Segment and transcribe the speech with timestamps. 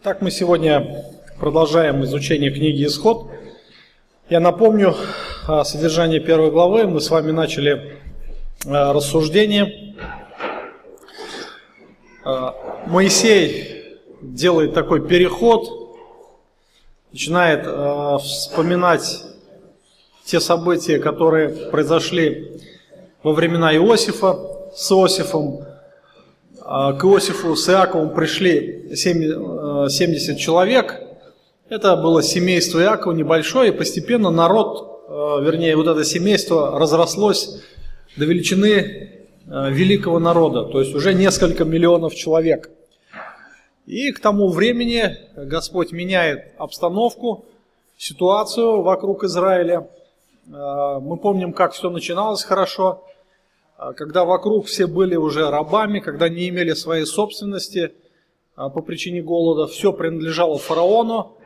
[0.00, 1.04] Так мы сегодня
[1.40, 3.32] продолжаем изучение книги «Исход».
[4.30, 4.94] Я напомню
[5.64, 6.86] содержание первой главы.
[6.86, 7.96] Мы с вами начали
[8.64, 9.96] а, рассуждение.
[12.24, 12.54] А,
[12.86, 15.68] Моисей делает такой переход,
[17.10, 19.24] начинает а, вспоминать
[20.24, 22.60] те события, которые произошли
[23.24, 24.38] во времена Иосифа
[24.76, 25.64] с Иосифом,
[26.68, 31.00] к Иосифу с Иаковом пришли 70 э, человек.
[31.70, 35.12] Это было семейство Иакова небольшое, и постепенно народ, э,
[35.44, 37.62] вернее, вот это семейство разрослось
[38.18, 42.68] до величины э, великого народа, то есть уже несколько миллионов человек.
[43.86, 47.46] И к тому времени Господь меняет обстановку,
[47.96, 49.88] ситуацию вокруг Израиля.
[50.46, 53.04] Мы помним, как все начиналось хорошо.
[53.78, 57.94] А, когда вокруг все были уже рабами, когда не имели своей собственности
[58.56, 61.38] а, по причине голода, все принадлежало фараону.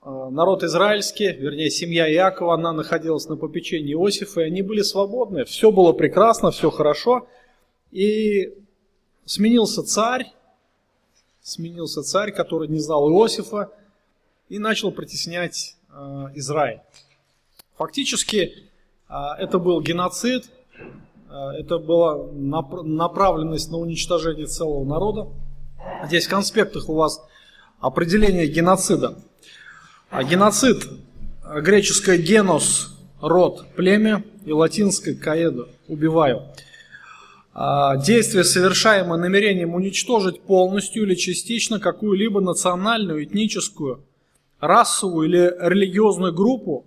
[0.00, 5.44] А, народ израильский, вернее семья Иакова, она находилась на попечении Иосифа, и они были свободны,
[5.44, 7.26] все было прекрасно, все хорошо.
[7.90, 8.54] И
[9.24, 10.32] сменился царь,
[11.42, 13.72] сменился царь, который не знал Иосифа,
[14.48, 15.76] и начал притеснять
[16.34, 16.80] Израиль.
[17.76, 18.70] Фактически
[19.08, 20.50] это был геноцид,
[21.30, 25.28] это была направленность на уничтожение целого народа.
[26.06, 27.20] Здесь в конспектах у вас
[27.80, 29.18] определение геноцида.
[30.10, 30.88] А геноцид,
[31.60, 36.44] греческое генос, род, племя, и латинское каэдо, убиваю.
[37.52, 44.04] А действие, совершаемое намерением уничтожить полностью или частично какую-либо национальную, этническую,
[44.60, 46.86] расовую или религиозную группу,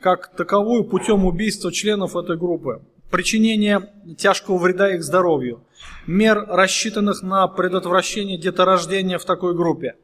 [0.00, 5.64] как таковую путем убийства членов этой группы, причинение тяжкого вреда их здоровью,
[6.06, 9.96] мер, рассчитанных на предотвращение деторождения в такой группе,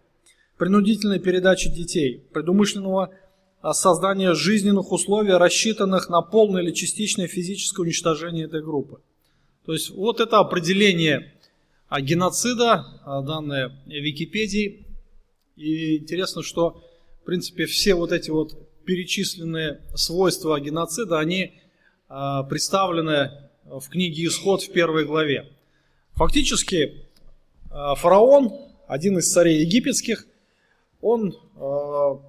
[0.58, 3.14] принудительной передачи детей, предумышленного
[3.60, 9.00] а, создания жизненных условий, рассчитанных на полное или частичное физическое уничтожение этой группы.
[9.64, 11.32] То есть вот это определение
[11.88, 14.86] а, геноцида, а, данное Википедии.
[15.56, 16.82] И интересно, что
[17.22, 21.60] в принципе все вот эти вот перечисленные свойства геноцида, они
[22.08, 23.32] представлены
[23.64, 25.50] в книге Исход в первой главе.
[26.14, 27.04] Фактически
[27.70, 28.52] а, фараон,
[28.86, 30.26] один из царей египетских,
[31.02, 32.20] он а,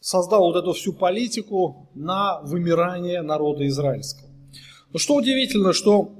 [0.00, 4.28] создал вот эту всю политику на вымирание народа израильского.
[4.92, 6.12] Но что удивительно, что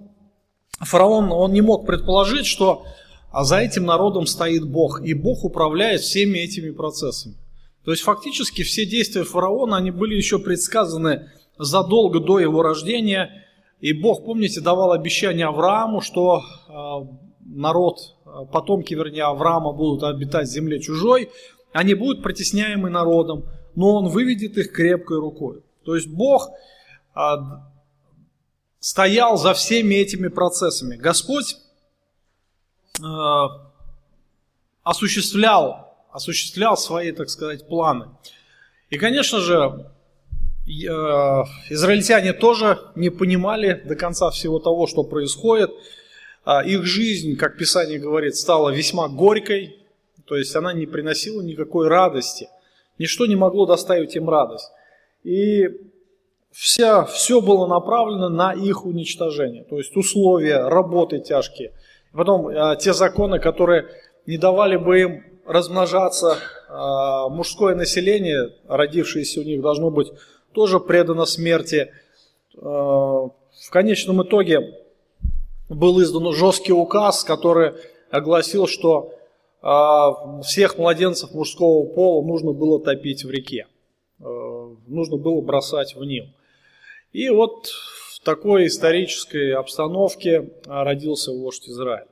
[0.80, 2.84] фараон, он не мог предположить, что
[3.32, 7.36] за этим народом стоит Бог, и Бог управляет всеми этими процессами.
[7.84, 13.46] То есть фактически все действия фараона, они были еще предсказаны задолго до его рождения.
[13.80, 17.06] И Бог, помните, давал обещание Аврааму, что а,
[17.44, 21.30] народ, а, потомки, вернее, Авраама будут обитать в земле чужой,
[21.72, 23.44] они будут притесняемы народом,
[23.74, 25.62] но он выведет их крепкой рукой.
[25.84, 26.50] То есть Бог
[27.14, 27.68] а,
[28.78, 30.96] стоял за всеми этими процессами.
[30.96, 31.56] Господь
[34.84, 38.06] осуществлял осуществлял свои, так сказать, планы.
[38.88, 39.90] И, конечно же,
[40.66, 45.70] израильтяне тоже не понимали до конца всего того, что происходит.
[46.44, 49.78] А их жизнь, как Писание говорит, стала весьма горькой,
[50.26, 52.48] то есть она не приносила никакой радости.
[52.98, 54.70] Ничто не могло доставить им радость.
[55.22, 55.68] И
[56.50, 59.64] вся, все было направлено на их уничтожение.
[59.64, 61.72] То есть условия, работы тяжкие.
[62.12, 63.88] Потом э, те законы, которые
[64.26, 66.38] не давали бы им размножаться,
[66.68, 70.10] а, мужское население, родившееся у них, должно быть
[70.54, 71.92] тоже предано смерти.
[72.56, 74.78] А, в конечном итоге
[75.68, 77.74] был издан жесткий указ, который
[78.10, 79.12] огласил, что
[79.60, 83.66] а, всех младенцев мужского пола нужно было топить в реке,
[84.18, 86.26] нужно было бросать в Нил.
[87.12, 92.06] И вот в такой исторической обстановке родился вождь Израиля.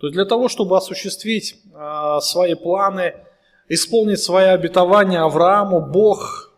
[0.00, 1.56] То есть для того, чтобы осуществить
[2.20, 3.14] свои планы,
[3.68, 6.49] исполнить свои обетования Аврааму, Бог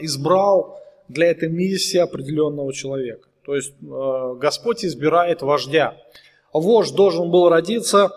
[0.00, 3.28] избрал для этой миссии определенного человека.
[3.44, 5.96] То есть а, Господь избирает вождя.
[6.52, 8.10] Вождь должен был родиться,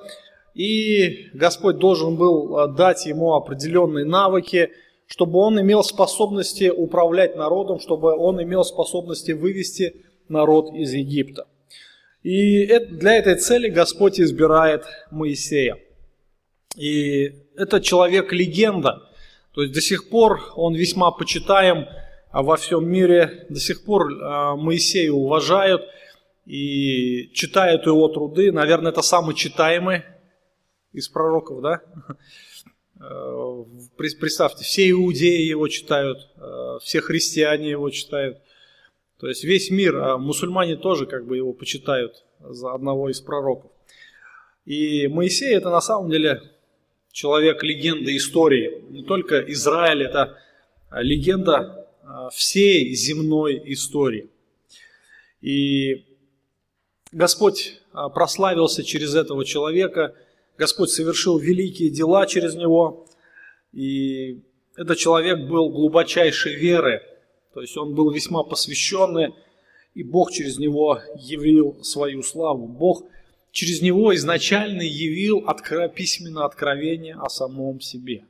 [0.53, 4.71] и Господь должен был дать ему определенные навыки,
[5.07, 9.95] чтобы он имел способности управлять народом, чтобы он имел способности вывести
[10.29, 11.47] народ из Египта.
[12.23, 15.77] И для этой цели Господь избирает Моисея.
[16.77, 19.01] И это человек-легенда.
[19.53, 21.87] То есть до сих пор он весьма почитаем
[22.31, 23.45] во всем мире.
[23.49, 25.83] До сих пор а, Моисея уважают
[26.45, 28.51] и читают его труды.
[28.51, 30.03] Наверное, это самый читаемый
[30.91, 31.81] из пророков, да?
[33.05, 33.65] Э,
[33.97, 38.37] представьте, все иудеи его читают, э, все христиане его читают.
[39.19, 43.71] То есть весь мир, а мусульмане тоже как бы его почитают за одного из пророков.
[44.65, 46.41] И Моисей это на самом деле
[47.13, 48.83] человек легенды истории.
[48.89, 50.37] Не только Израиль, это
[50.91, 54.29] легенда а, всей земной истории.
[55.39, 56.05] И
[57.11, 60.15] Господь а, прославился через этого человека,
[60.57, 63.07] Господь совершил великие дела через него,
[63.71, 64.41] и
[64.75, 67.01] этот человек был глубочайшей веры,
[67.53, 69.33] то есть он был весьма посвященный,
[69.93, 72.67] и Бог через него явил свою славу.
[72.67, 73.03] Бог
[73.53, 75.87] через него изначально явил откро...
[75.87, 78.25] письменное откровение о самом себе.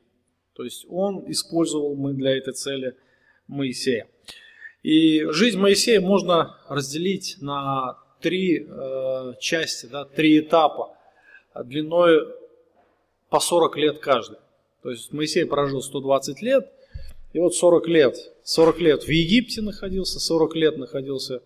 [0.53, 2.95] То есть он использовал мы для этой цели
[3.47, 4.07] Моисея.
[4.83, 10.95] И жизнь Моисея можно разделить на три э, части, да, три этапа,
[11.55, 12.27] длиной
[13.29, 14.37] по 40 лет каждый.
[14.81, 16.69] То есть Моисей прожил 120 лет,
[17.31, 21.41] и вот 40 лет, 40 лет в Египте находился, 40 лет находился э,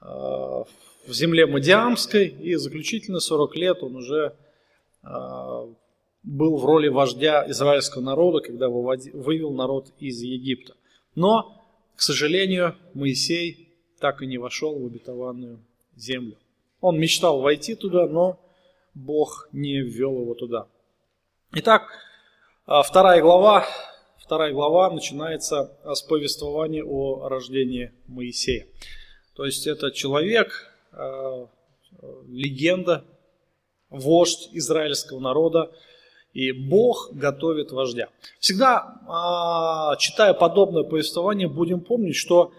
[0.00, 0.66] в
[1.12, 4.34] земле Мадиамской, и заключительно 40 лет он уже
[5.02, 5.08] э,
[6.22, 10.74] был в роли вождя израильского народа, когда вывел народ из Египта.
[11.14, 11.56] Но
[11.96, 15.58] к сожалению, Моисей так и не вошел в обетованную
[15.96, 16.36] землю.
[16.82, 18.38] Он мечтал войти туда, но
[18.94, 20.66] Бог не ввел его туда.
[21.54, 21.90] Итак,
[22.66, 23.66] а, вторая глава,
[24.18, 28.66] вторая глава начинается с повествования о рождении Моисея.
[29.34, 30.75] То есть это человек, а,
[32.28, 33.04] легенда,
[33.90, 35.70] вождь израильского народа,
[36.32, 38.08] и Бог готовит вождя.
[38.40, 42.52] Всегда, а, читая подобное повествование, будем помнить, что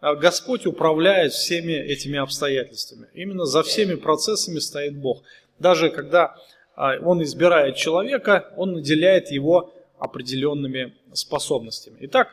[0.00, 3.08] а, Господь управляет всеми этими обстоятельствами.
[3.12, 5.22] Именно за всеми процессами стоит Бог.
[5.58, 6.36] Даже когда
[6.76, 11.96] а, Он избирает человека, Он наделяет его определенными способностями.
[12.02, 12.28] Итак,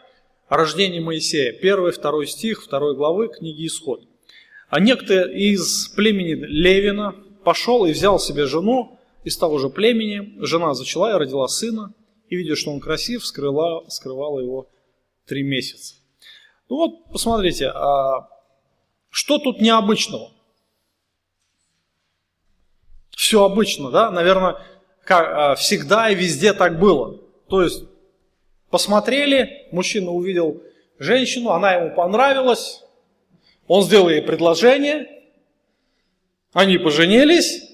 [0.49, 1.51] рождение Моисея.
[1.51, 4.03] Первый, второй стих, второй главы книги Исход.
[4.71, 7.13] А некто из племени Левина
[7.43, 11.93] пошел и взял себе жену, из того же племени, жена зачала и родила сына,
[12.29, 14.69] и, видя, что он красив, скрыла, скрывала его
[15.27, 15.95] три месяца.
[16.69, 18.29] Ну вот, посмотрите, а
[19.09, 20.31] что тут необычного?
[23.09, 24.09] Все обычно, да?
[24.09, 24.55] Наверное,
[25.03, 27.19] как, а, всегда и везде так было.
[27.49, 27.83] То есть,
[28.69, 30.63] посмотрели, мужчина увидел
[30.97, 32.81] женщину, она ему понравилась,
[33.73, 35.07] он сделал ей предложение,
[36.51, 37.71] они поженились,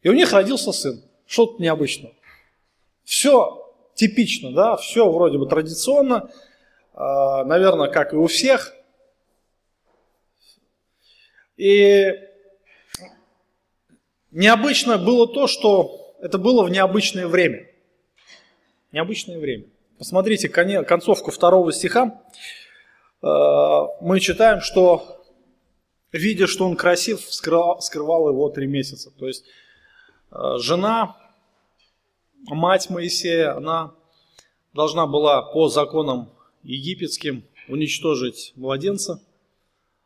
[0.00, 1.02] и у них родился сын.
[1.26, 2.14] Что-то необычного.
[3.04, 6.30] Все типично, да, все вроде бы традиционно,
[6.94, 8.74] а, наверное, как и у всех.
[11.58, 12.10] И
[14.30, 17.68] необычно было то, что это было в необычное время.
[18.92, 19.66] Необычное время.
[19.98, 22.22] Посмотрите концовку второго стиха.
[23.22, 25.24] А, мы читаем, что
[26.12, 29.10] видя, что он красив, скрывал его три месяца.
[29.18, 29.44] То есть
[30.30, 31.16] Э, жена,
[32.48, 33.94] мать Моисея, она
[34.74, 36.30] должна была по законам
[36.62, 39.22] египетским уничтожить младенца.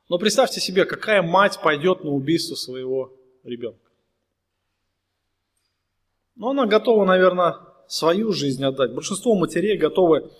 [0.08, 3.12] Но представьте себе, какая мать пойдет на убийство своего
[3.44, 3.78] ребенка.
[6.36, 7.56] Но она готова, наверное,
[7.88, 8.92] свою жизнь отдать.
[8.92, 10.31] Большинство матерей готовы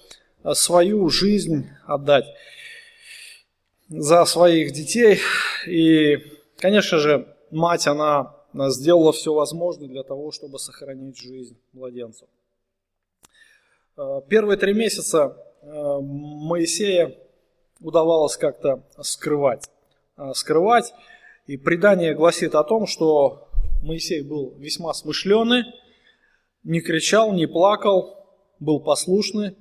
[0.45, 2.27] э, свою жизнь отдать
[3.89, 5.19] за своих детей.
[5.67, 6.19] И,
[6.59, 8.35] конечно же, мать, она
[8.69, 12.27] сделала все возможное для того, чтобы сохранить жизнь младенцу.
[13.97, 17.17] Э, первые три месяца э, Моисея
[17.81, 19.69] удавалось как-то скрывать.
[20.17, 20.93] Э, скрывать.
[21.47, 23.49] И предание гласит о том, что
[23.83, 25.65] Моисей был весьма смышленый,
[26.63, 28.27] не кричал, не плакал,
[28.61, 29.57] был послушный.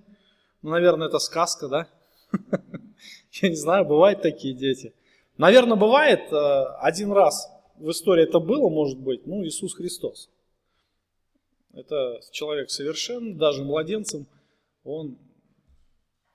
[0.62, 1.88] Ну, наверное, это сказка, да?
[3.42, 4.94] Я не знаю, бывают такие дети.
[5.38, 7.50] Наверное, бывает один раз
[7.82, 10.30] в истории это было, может быть, ну, Иисус Христос.
[11.74, 14.28] Это человек совершенный, даже младенцем,
[14.84, 15.18] он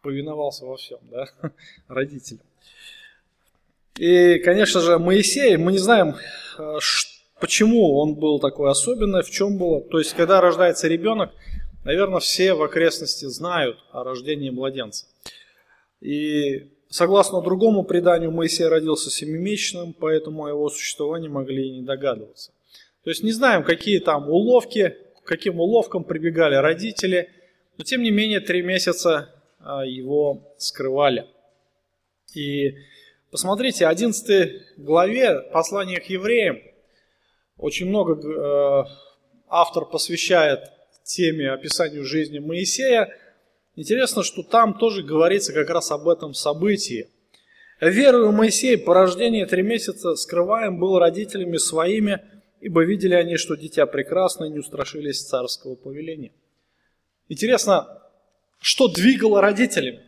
[0.00, 1.29] повиновался во всем, да,
[1.88, 2.43] родителям.
[3.99, 6.17] И, конечно же, Моисей, мы не знаем,
[6.59, 6.79] э,
[7.41, 9.81] почему он был такой особенный, в чем было.
[9.83, 11.33] То есть, когда рождается ребенок,
[11.85, 15.07] наверное, все в окрестности знают о рождении младенца.
[16.00, 22.53] И Согласно другому преданию, Моисей родился семимесячным, поэтому о его существовании могли и не догадываться.
[23.05, 27.29] То есть не знаем, какие там уловки, каким уловкам прибегали родители,
[27.76, 29.29] но тем не менее три месяца
[29.61, 31.26] а, его скрывали.
[32.35, 32.76] И
[33.31, 36.62] посмотрите, 11 главе послания к евреям
[37.59, 38.85] очень много э,
[39.49, 40.61] автор посвящает
[41.05, 43.15] теме описанию жизни Моисея,
[43.76, 47.09] интересно, что там тоже говорится как раз об этом событии.
[47.80, 52.21] Верою Моисей по рождении три месяца скрываем был родителями своими,
[52.61, 56.33] ибо видели они, что дитя прекрасное, не устрашились царского повеления.
[57.28, 58.02] Интересно,
[58.59, 60.02] что двигало родителями?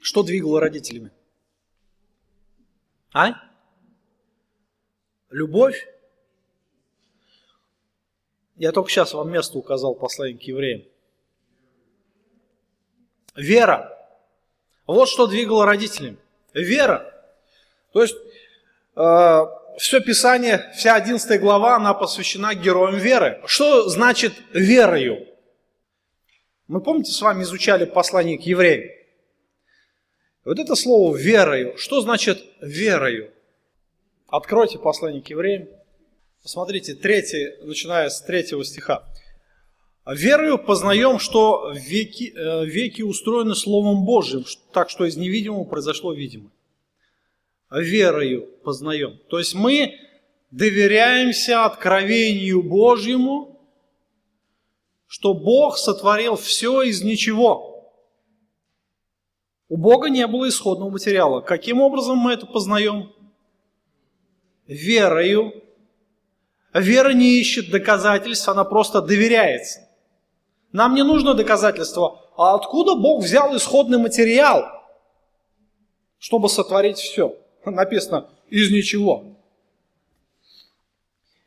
[0.00, 1.10] Что двигало родителями?
[3.12, 3.34] А?
[5.30, 5.86] Любовь?
[8.58, 10.82] Я только сейчас вам место указал послание к евреям.
[13.36, 13.96] Вера.
[14.84, 16.18] Вот что двигало родителями.
[16.52, 17.14] Вера.
[17.92, 18.16] То есть
[18.96, 19.40] э,
[19.78, 23.40] все Писание, вся 11 глава, она посвящена героям веры.
[23.46, 25.24] Что значит верою?
[26.66, 28.90] Мы помните, с вами изучали послание к евреям.
[30.44, 33.30] Вот это слово верою, что значит верою?
[34.26, 35.68] Откройте послание к евреям.
[36.42, 39.04] Посмотрите, третий, начиная с третьего стиха.
[40.06, 46.50] Верою познаем, что веки, э, веки устроены Словом Божьим, так что из невидимого произошло видимое.
[47.70, 49.20] Верою познаем.
[49.28, 49.94] То есть мы
[50.50, 53.60] доверяемся откровению Божьему,
[55.06, 57.66] что Бог сотворил все из ничего–
[59.68, 61.40] у Бога не было исходного материала.
[61.40, 63.12] Каким образом мы это познаем?
[64.66, 65.52] Верою.
[66.74, 69.88] Вера не ищет доказательств, она просто доверяется.
[70.72, 72.20] Нам не нужно доказательства.
[72.36, 74.64] А откуда Бог взял исходный материал,
[76.18, 77.36] чтобы сотворить все?
[77.64, 79.24] Написано, из ничего.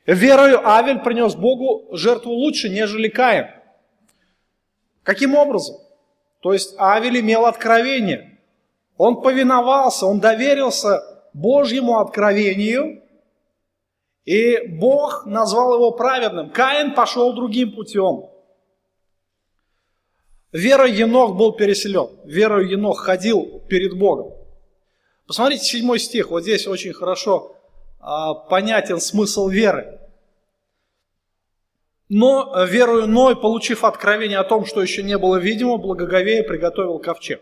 [0.05, 3.47] Верою Авель принес Богу жертву лучше, нежели Каин.
[5.03, 5.77] Каким образом?
[6.41, 8.39] То есть Авель имел откровение.
[8.97, 11.01] Он повиновался, он доверился
[11.33, 13.00] Божьему откровению,
[14.25, 16.51] и Бог назвал его праведным.
[16.51, 18.29] Каин пошел другим путем.
[20.51, 22.09] Верой Енох был переселен.
[22.25, 24.33] Верой Енох ходил перед Богом.
[25.25, 26.29] Посмотрите, седьмой стих.
[26.29, 27.55] Вот здесь очень хорошо
[27.99, 29.99] а, понятен смысл веры.
[32.09, 36.99] Но э, верою Ной, получив откровение о том, что еще не было видимо, благоговея приготовил
[36.99, 37.41] ковчег.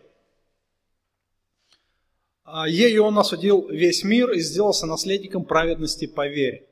[2.43, 6.68] А ею он осудил весь мир и сделался наследником праведности по вере.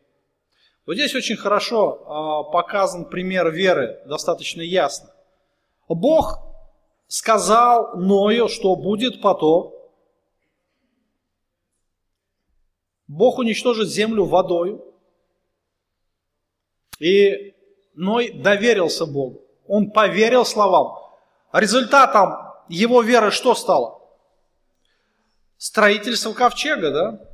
[0.87, 5.13] Вот здесь очень хорошо а, показан пример веры, достаточно ясно.
[5.89, 6.39] Бог
[7.07, 9.75] сказал Ною, что будет потоп.
[13.07, 14.81] Бог уничтожит землю водою.
[16.99, 17.53] И
[17.93, 19.41] Ной доверился Богу.
[19.67, 20.97] Он поверил словам.
[21.51, 22.37] Результатом
[22.69, 24.01] его веры что стало?
[25.57, 27.26] Строительство ковчега, да?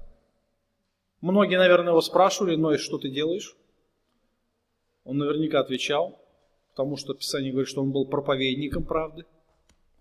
[1.23, 3.55] Многие, наверное, его спрашивали, Ной, что ты делаешь?
[5.05, 6.19] Он наверняка отвечал,
[6.71, 9.23] потому что Писание говорит, что он был проповедником правды.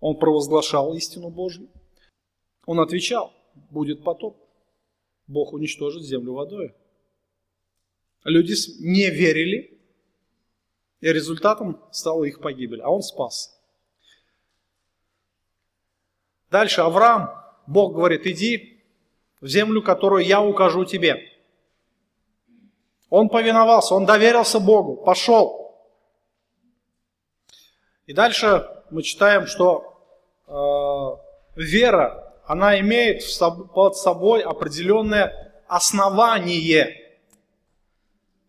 [0.00, 1.68] Он провозглашал истину Божью.
[2.66, 3.32] Он отвечал,
[3.70, 4.36] будет потоп.
[5.28, 6.74] Бог уничтожит землю водой.
[8.24, 9.80] Люди не верили,
[11.00, 13.62] и результатом стала их погибель, а он спас.
[16.50, 17.30] Дальше Авраам,
[17.68, 18.71] Бог говорит, иди
[19.42, 21.28] в землю, которую я укажу тебе.
[23.10, 25.76] Он повиновался, он доверился Богу, пошел.
[28.06, 29.98] И дальше мы читаем, что
[30.46, 33.22] э, вера, она имеет
[33.74, 36.96] под собой определенное основание.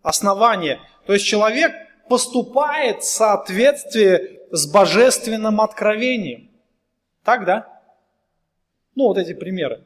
[0.03, 0.79] Основание.
[1.07, 1.73] То есть человек
[2.07, 6.51] поступает в соответствии с божественным откровением.
[7.23, 7.81] Так, да?
[8.95, 9.83] Ну, вот эти примеры.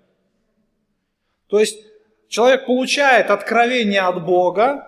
[1.47, 1.79] То есть
[2.27, 4.87] человек получает откровение от Бога,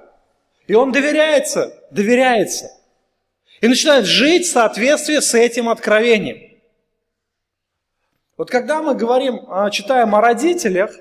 [0.67, 2.71] и он доверяется, доверяется.
[3.61, 6.49] И начинает жить в соответствии с этим откровением.
[8.37, 10.91] Вот когда мы говорим, а, читаем о родителях,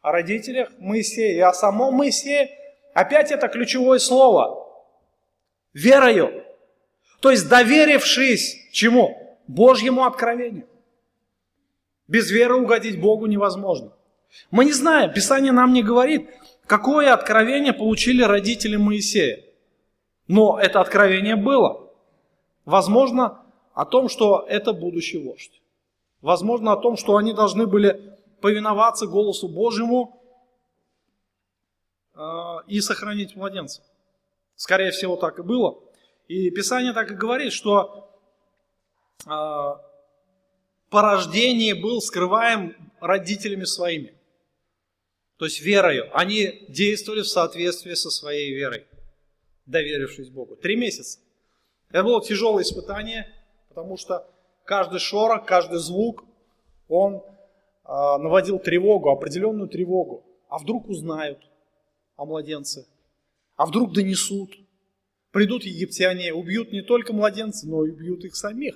[0.00, 2.50] о родителях Моисея и о самом Моисее,
[2.92, 4.66] опять это ключевое слово
[5.72, 6.44] верою.
[7.20, 9.38] То есть доверившись чему?
[9.46, 10.66] Божьему откровению.
[12.06, 13.92] Без веры угодить Богу невозможно.
[14.50, 16.28] Мы не знаем, Писание нам не говорит,
[16.66, 19.44] какое откровение получили родители Моисея.
[20.26, 21.90] Но это откровение было.
[22.64, 23.42] Возможно,
[23.72, 25.62] о том, что это будущий вождь.
[26.20, 30.20] Возможно, о том, что они должны были повиноваться голосу Божьему
[32.14, 32.20] э,
[32.66, 33.82] и сохранить младенца.
[34.56, 35.78] Скорее всего, так и было.
[36.26, 38.10] И Писание так и говорит, что
[39.24, 39.82] э, по
[41.02, 44.17] рождении был скрываем родителями своими.
[45.38, 46.10] То есть верою.
[46.12, 48.86] Они действовали в соответствии со своей верой,
[49.66, 50.56] доверившись Богу.
[50.56, 51.20] Три месяца.
[51.90, 53.32] Это было тяжелое испытание,
[53.68, 54.28] потому что
[54.64, 56.24] каждый шорох, каждый звук,
[56.88, 57.22] он
[57.84, 60.24] а, наводил тревогу, определенную тревогу.
[60.48, 61.38] А вдруг узнают
[62.16, 62.86] о младенце?
[63.56, 64.58] А вдруг донесут?
[65.30, 68.74] Придут египтяне, убьют не только младенца, но и убьют их самих.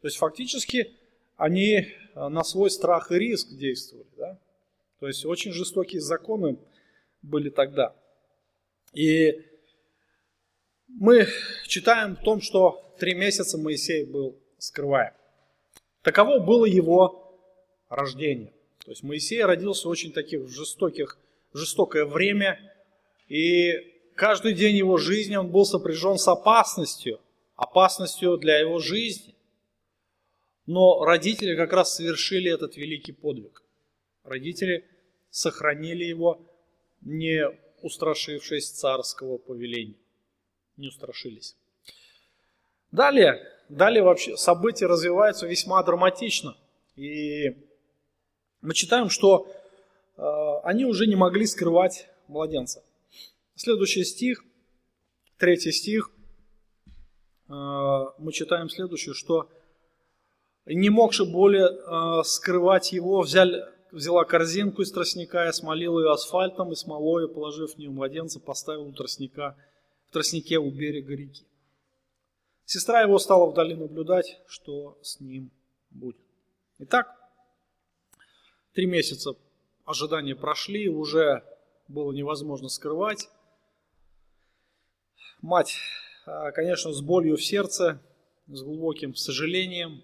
[0.00, 0.92] То есть фактически
[1.36, 4.06] они а, на свой страх и риск действовали.
[4.16, 4.38] Да?
[5.00, 6.58] То есть очень жестокие законы
[7.22, 7.94] были тогда.
[8.92, 9.42] И
[10.88, 11.26] мы
[11.66, 15.12] читаем в том, что три месяца Моисей был скрываем.
[16.02, 17.40] Таково было его
[17.88, 18.52] рождение.
[18.84, 21.18] То есть Моисей родился в очень таких жестоких,
[21.52, 22.60] жестокое время,
[23.28, 23.72] и
[24.14, 27.20] каждый день его жизни он был сопряжен с опасностью,
[27.56, 29.34] опасностью для его жизни.
[30.66, 33.63] Но родители как раз совершили этот великий подвиг.
[34.24, 34.84] Родители
[35.30, 36.40] сохранили его,
[37.02, 37.46] не
[37.82, 39.96] устрашившись царского повеления.
[40.76, 41.56] Не устрашились.
[42.90, 46.56] Далее, далее вообще события развиваются весьма драматично.
[46.96, 47.56] И
[48.62, 49.46] мы читаем, что
[50.16, 50.22] э,
[50.62, 52.82] они уже не могли скрывать младенца.
[53.56, 54.42] Следующий стих,
[55.36, 56.10] третий стих,
[57.48, 59.50] э, мы читаем следующее, что
[60.64, 63.64] не могши более э, скрывать его, взяли,
[63.94, 68.88] взяла корзинку из тростника и смолила ее асфальтом и смолой, положив в нее младенца, поставил
[68.88, 69.56] у тростника,
[70.08, 71.46] в тростнике у берега реки.
[72.66, 75.50] Сестра его стала вдали наблюдать, что с ним
[75.90, 76.16] будет.
[76.78, 77.24] Итак,
[78.74, 79.36] Три месяца
[79.84, 81.44] ожидания прошли, уже
[81.86, 83.28] было невозможно скрывать.
[85.40, 85.76] Мать,
[86.26, 88.02] а, конечно, с болью в сердце,
[88.48, 90.02] с глубоким сожалением,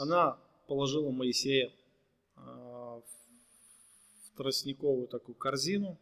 [0.00, 1.70] она положила Моисея
[4.42, 5.98] тростниковую такую корзину,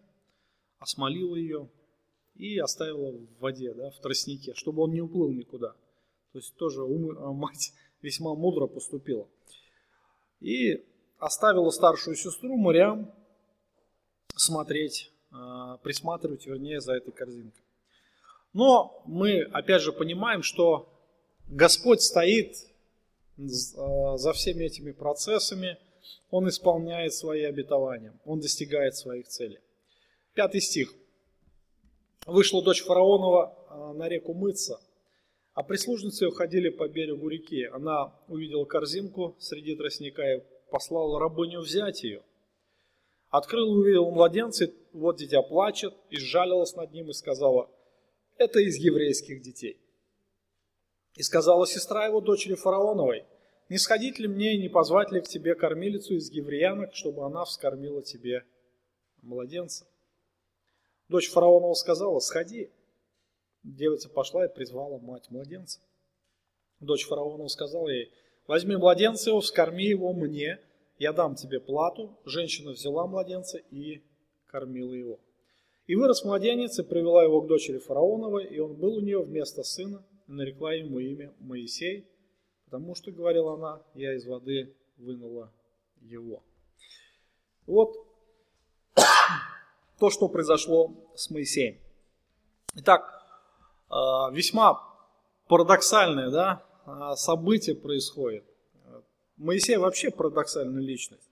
[0.79, 1.69] осмолила ее
[2.35, 5.75] и оставила в воде, да, в тростнике, чтобы он не уплыл никуда.
[6.33, 9.29] То есть тоже ум, а, мать весьма мудро поступила.
[10.41, 10.87] И
[11.19, 13.13] оставила старшую сестру Мариам
[14.35, 17.63] смотреть, а, присматривать, вернее, за этой корзинкой.
[18.53, 20.89] Но мы, опять же, понимаем, что
[21.47, 22.57] Господь стоит
[23.77, 25.79] а, за всеми этими процессами,
[26.31, 29.59] Он исполняет свои обетования, Он достигает своих целей.
[30.35, 30.95] Пятый стих.
[32.27, 34.81] Вышла дочь фараонова а, на реку мыться,
[35.55, 37.65] а прислужницы уходили по берегу реки.
[37.65, 42.23] Она увидела корзинку среди тростника и послал рабыню взять ее.
[43.29, 47.71] Открыл и увидел младенца, вот дитя плачет, и сжалилась над ним и сказала,
[48.39, 49.79] это из еврейских детей.
[51.15, 53.25] И сказала сестра его дочери фараоновой,
[53.71, 57.45] не сходить ли мне и не позвать ли к тебе кормилицу из евреянок, чтобы она
[57.45, 58.45] вскормила тебе
[59.23, 59.87] младенца?
[61.09, 62.71] Дочь фараонова сказала, сходи.
[63.63, 65.81] Девица пошла и призвала мать младенца.
[66.81, 68.13] Дочь фараонова сказала ей,
[68.51, 70.59] Возьми младенца его, вскорми его мне,
[70.99, 72.19] я дам тебе плату.
[72.25, 74.03] Женщина взяла младенца и
[74.47, 75.21] кормила его.
[75.87, 79.63] И вырос младенец, и привела его к дочери фараоновой, и он был у нее вместо
[79.63, 82.09] сына, и нарекла ему имя Моисей,
[82.71, 85.51] потому что, говорила она, я из воды вынула
[86.03, 86.41] его.
[87.67, 87.97] Вот
[89.99, 91.79] то, что произошло с Моисеем.
[92.75, 93.25] Итак,
[93.89, 94.81] а, весьма
[95.49, 98.45] парадоксальное, да, а, событие происходит.
[99.37, 101.29] Моисей вообще парадоксальная личность.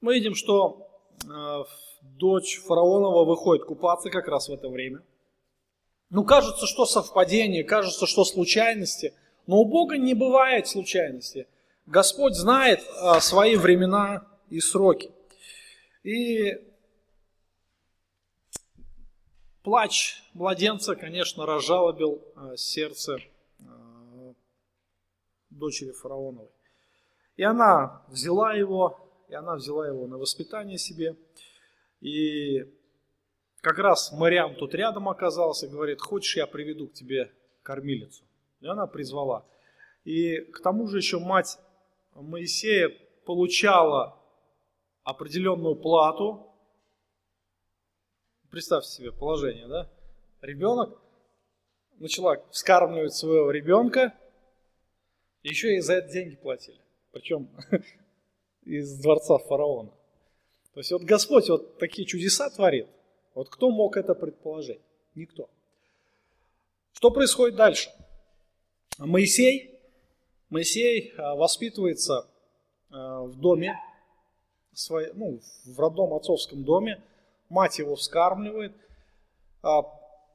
[0.00, 0.88] Мы видим, что
[1.28, 1.64] а,
[2.02, 5.02] дочь фараонова выходит купаться как раз в это время.
[6.10, 9.14] Ну, кажется, что совпадение, кажется, что случайности,
[9.46, 11.46] но у Бога не бывает случайности.
[11.86, 15.10] Господь знает а, свои времена и сроки.
[16.02, 16.58] И
[19.62, 22.22] плач младенца, конечно, разжалобил
[22.56, 23.18] сердце
[25.50, 26.50] дочери фараоновой.
[27.36, 28.98] И она взяла его,
[29.28, 31.16] и она взяла его на воспитание себе.
[32.00, 32.64] И
[33.60, 38.24] как раз Мариам тут рядом оказался, говорит, хочешь, я приведу к тебе кормилицу.
[38.60, 39.46] И она призвала.
[40.04, 41.58] И к тому же еще мать
[42.14, 42.90] Моисея
[43.24, 44.18] получала
[45.02, 46.46] определенную плату.
[48.50, 49.90] Представьте себе положение, да?
[50.40, 51.00] Ребенок
[51.98, 54.14] начала вскармливать своего ребенка,
[55.42, 56.80] еще и за это деньги платили.
[57.12, 57.48] Причем
[58.64, 59.90] из дворца фараона.
[60.74, 62.88] То есть вот Господь вот такие чудеса творит.
[63.34, 64.80] Вот кто мог это предположить?
[65.14, 65.48] Никто.
[66.92, 67.90] Что происходит дальше?
[69.06, 69.80] Моисей,
[70.50, 72.28] Моисей а, воспитывается
[72.90, 73.78] а, в доме
[75.14, 77.02] ну, в родном отцовском доме,
[77.48, 78.72] мать его вскармливает.
[79.62, 79.82] А,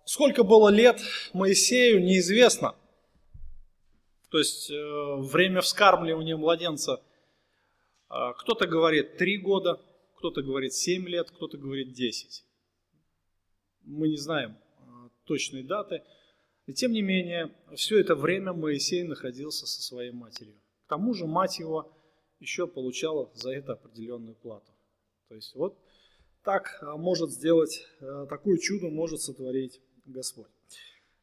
[0.06, 1.00] сколько было лет
[1.34, 2.76] Моисею, неизвестно.
[4.30, 7.02] То есть э, время вскармливания младенца,
[8.10, 9.80] кто-то говорит 3 года,
[10.18, 12.44] кто-то говорит 7 лет, кто-то говорит 10.
[13.84, 14.58] Мы не знаем
[15.24, 16.04] точной даты.
[16.66, 20.56] И тем не менее, все это время Моисей находился со своей матерью.
[20.86, 21.92] К тому же мать его
[22.40, 24.72] еще получала за это определенную плату.
[25.30, 25.78] То есть вот
[26.44, 30.48] так а, может сделать, а, такое чудо может сотворить Господь.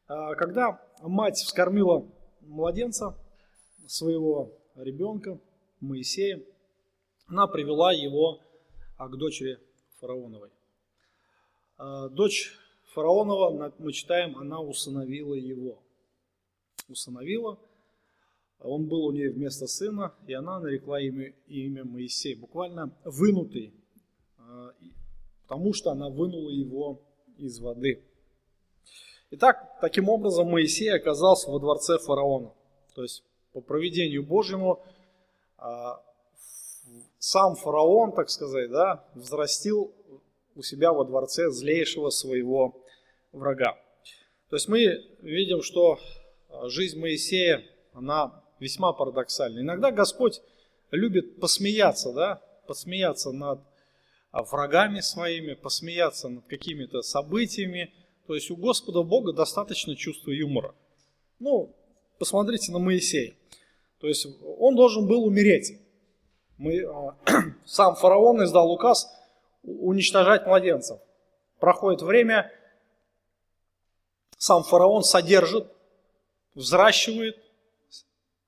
[0.07, 2.09] А, когда мать вскормила
[2.41, 3.17] младенца,
[3.87, 5.39] своего ребенка,
[5.81, 6.41] Моисея,
[7.27, 8.39] она привела его
[8.97, 9.59] к дочери
[9.99, 10.51] фараоновой.
[12.11, 12.57] Дочь
[12.93, 15.77] фараонова, мы читаем, она усыновила его.
[16.87, 17.59] Усыновила–
[18.63, 23.73] он был у нее вместо сына, и она нарекла имя, имя Моисей, буквально вынутый,
[24.37, 24.71] а,
[25.43, 27.01] потому что она вынула его
[27.37, 28.01] из воды.
[29.31, 32.53] Итак, таким образом Моисей оказался во дворце фараона.
[32.95, 34.81] То есть по проведению Божьему
[35.57, 36.01] а,
[37.19, 39.93] сам фараон, так сказать, да, взрастил
[40.55, 42.81] у себя во дворце злейшего своего
[43.33, 43.77] врага.
[44.49, 45.99] То есть мы видим, что
[46.49, 49.59] а, жизнь Моисея, она весьма парадоксально.
[49.59, 50.41] Иногда Господь
[50.91, 53.59] любит посмеяться, да, посмеяться над
[54.31, 57.93] а, врагами своими, посмеяться над какими-то событиями.
[58.27, 60.73] То есть у Господа Бога достаточно чувства юмора.
[61.39, 61.75] Ну,
[62.19, 63.33] посмотрите на Моисея.
[63.99, 65.79] То есть он должен был умереть.
[66.57, 67.17] Мы, а,
[67.65, 69.09] сам фараон издал указ
[69.63, 70.99] уничтожать младенцев.
[71.59, 72.51] Проходит время,
[74.43, 75.71] сам фараон содержит,
[76.53, 77.37] взращивает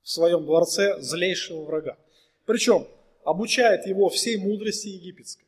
[0.03, 1.95] в своем дворце злейшего врага.
[2.45, 2.85] Причем
[3.23, 5.45] обучает его всей мудрости египетской.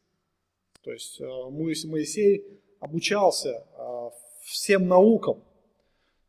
[0.83, 2.45] То есть э, Моисей
[2.79, 4.09] обучался э,
[4.43, 5.43] всем наукам.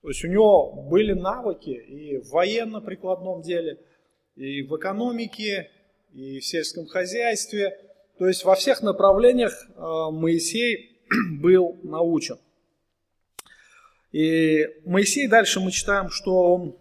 [0.02, 3.78] То есть у него были навыки и в военно-прикладном деле,
[4.34, 5.70] и в экономике,
[6.12, 7.78] и в сельском хозяйстве.
[8.18, 10.98] То есть во всех направлениях э, Моисей
[11.40, 12.38] был научен.
[14.12, 16.78] И Моисей, дальше мы читаем, что он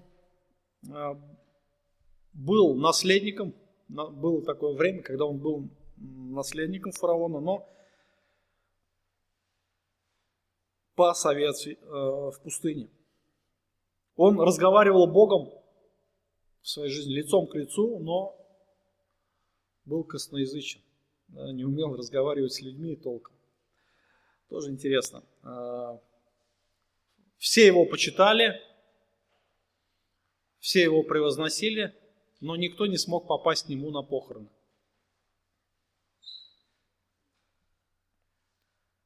[2.34, 3.54] был наследником,
[3.88, 7.68] было такое время, когда он был наследником фараона, но
[10.96, 12.90] пас овец э, в пустыне.
[14.16, 15.52] Он разговаривал Богом
[16.62, 18.36] в своей жизни лицом к лицу, но
[19.86, 20.82] был косноязычен,
[21.30, 23.36] не умел разговаривать с людьми толком.
[24.50, 25.24] Тоже интересно.
[27.38, 28.62] Э, все его почитали,
[30.60, 31.96] все его превозносили,
[32.40, 34.50] но никто не смог попасть к нему на похороны.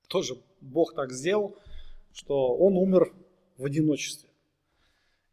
[0.08, 1.58] Тоже Бог так сделал,
[2.13, 3.13] что он умер
[3.58, 4.30] в одиночестве.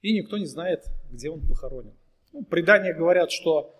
[0.03, 1.97] И никто не знает, где он похоронен.
[2.33, 3.75] Ну, предания говорят, что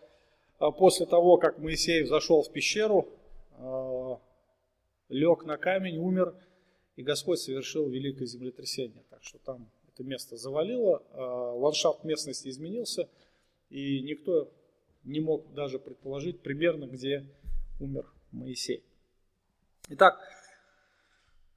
[0.59, 3.09] а, после того, как Моисей зашел в пещеру,
[3.53, 4.19] а,
[5.09, 6.35] лег на камень, умер,
[6.99, 9.03] и Господь совершил великое землетрясение.
[9.09, 13.09] Так что там это место завалило, а, ландшафт местности изменился–
[13.71, 14.51] и никто
[15.05, 17.27] не мог даже предположить примерно, где
[17.81, 18.85] умер Моисей.
[19.89, 20.19] Итак,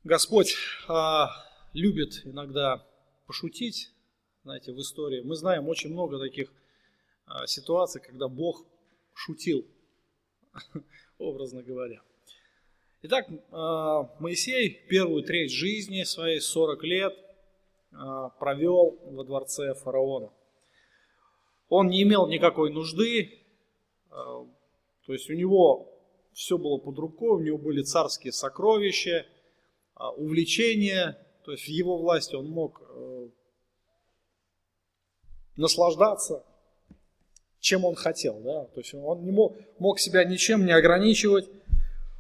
[0.04, 0.56] Господь
[0.88, 1.30] а,
[1.74, 2.86] любит иногда
[3.28, 3.94] пошутить,
[4.44, 5.22] знаете, в истории.
[5.22, 6.52] Мы знаем очень много таких
[7.26, 8.66] а, ситуаций, когда Бог
[9.14, 9.66] шутил,
[11.18, 12.02] образно говоря.
[13.04, 17.18] Итак, а, Моисей первую треть жизни своей, 40 лет,
[17.92, 20.32] а, провел во дворце фараона.
[21.68, 23.42] Он не имел никакой нужды,
[24.12, 24.46] а,
[25.08, 26.00] то есть у него
[26.34, 29.26] все было под рукой, у него были царские сокровища,
[30.18, 33.30] увлечения, то есть в его власти он мог э,
[35.58, 36.44] наслаждаться,
[37.60, 41.50] чем он хотел, да, то есть он не мог, мог себя ничем не ограничивать.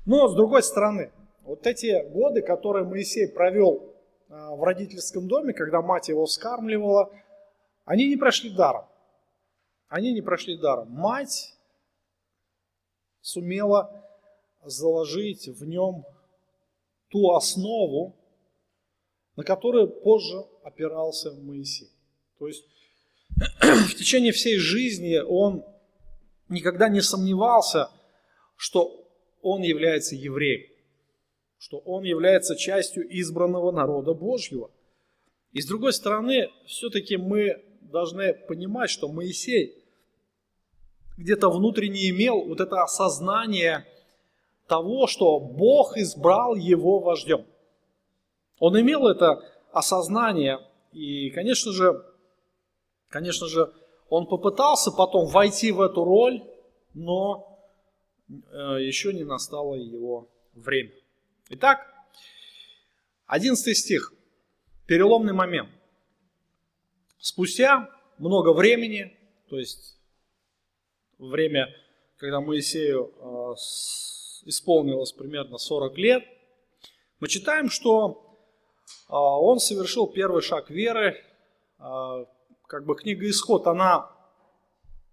[0.06, 1.12] Но с другой стороны,
[1.44, 3.96] вот эти годы, которые Моисей провел
[4.30, 7.12] а, в родительском доме, когда мать его вскармливала,
[7.86, 8.86] они не прошли даром
[9.92, 10.90] они не прошли даром.
[10.90, 11.54] Мать
[13.20, 14.08] сумела
[14.64, 16.06] заложить в нем
[17.10, 18.16] ту основу,
[19.36, 21.90] на которую позже опирался Моисей.
[22.40, 22.64] То есть
[23.62, 25.66] в течение всей жизни он
[26.48, 27.92] никогда не сомневался,
[28.56, 29.01] что
[29.42, 30.70] он является евреем,
[31.58, 34.72] что он является частью избранного народа Божьего.
[35.52, 39.76] И с другой стороны, все-таки мы должны понимать, что Моисей
[41.18, 43.86] где-то внутренне имел вот это осознание
[44.68, 47.46] того, что Бог избрал его вождем.
[48.60, 50.60] Он имел это осознание,
[50.94, 52.06] и, конечно же,
[53.10, 53.72] конечно же,
[54.10, 56.44] он попытался потом войти в эту роль,
[56.94, 57.51] но
[58.52, 60.92] еще не настало его время.
[61.50, 61.86] Итак,
[63.28, 64.14] 11 стих,
[64.86, 65.70] переломный момент.
[67.18, 69.18] Спустя много времени,
[69.50, 69.98] то есть
[71.18, 71.68] время,
[72.18, 73.56] когда Моисею э,
[74.48, 76.24] исполнилось примерно 40 лет,
[77.20, 78.38] мы читаем, что
[79.08, 81.24] э, он совершил первый шаг веры.
[81.80, 82.26] Э,
[82.68, 84.10] как бы книга Исход, она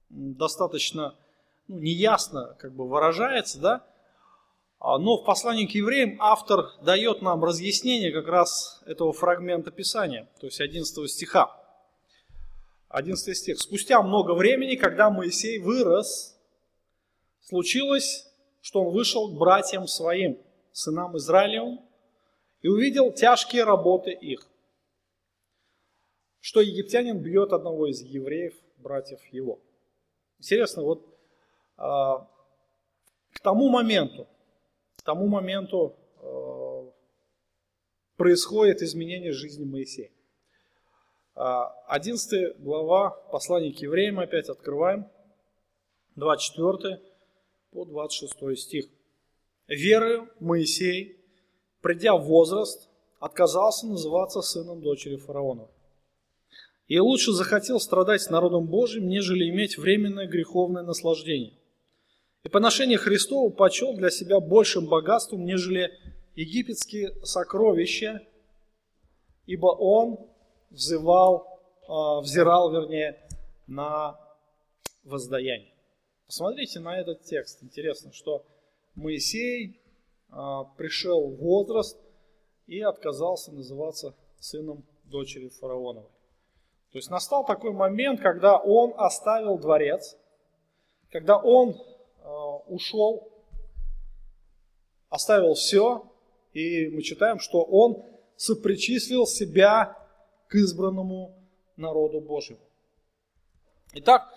[0.08, 1.14] достаточно
[1.68, 3.86] ну, неясно как бы выражается, да,
[4.80, 10.28] а, но в послании к евреям автор дает нам разъяснение как раз этого фрагмента Писания,
[10.40, 11.54] то есть 11 стиха.
[12.88, 13.58] 11 стих.
[13.58, 16.38] «Спустя много времени, когда Моисей вырос,
[17.40, 18.26] случилось,
[18.62, 20.38] что он вышел к братьям своим,
[20.72, 21.80] сынам Израилевым,
[22.62, 24.48] и увидел тяжкие работы их,
[26.40, 29.60] что египтянин бьет одного из евреев, братьев его».
[30.38, 31.07] Интересно, вот
[31.78, 34.26] к тому моменту,
[34.96, 36.90] к тому моменту а,
[38.16, 40.10] происходит изменение жизни Моисея.
[41.34, 45.06] 11 а, глава послания к евреям опять открываем,
[46.16, 47.00] 24
[47.70, 48.86] по 26 стих.
[49.68, 51.16] «Верою Моисей,
[51.80, 52.88] придя в возраст,
[53.20, 55.68] отказался называться сыном дочери фараона.
[56.88, 61.57] И лучше захотел страдать с народом Божьим, нежели иметь временное греховное наслаждение.
[62.44, 65.90] И поношение Христову почел для себя большим богатством, нежели
[66.36, 68.22] египетские сокровища,
[69.46, 70.18] ибо он
[70.70, 73.18] взывал, а, взирал, вернее,
[73.66, 74.18] на
[75.04, 75.74] воздаяние.
[76.26, 77.62] Посмотрите на этот текст.
[77.62, 78.44] Интересно, что
[78.94, 79.80] Моисей
[80.30, 81.98] а, пришел в возраст
[82.66, 86.10] и отказался называться сыном дочери фараоновой.
[86.92, 90.16] То есть настал такой момент, когда он оставил дворец,
[91.10, 91.74] когда он
[92.66, 93.28] ушел,
[95.08, 96.04] оставил все,
[96.52, 98.04] и мы читаем, что он
[98.36, 99.96] сопричислил себя
[100.48, 101.34] к избранному
[101.76, 102.60] народу Божьему.
[103.94, 104.28] Итак,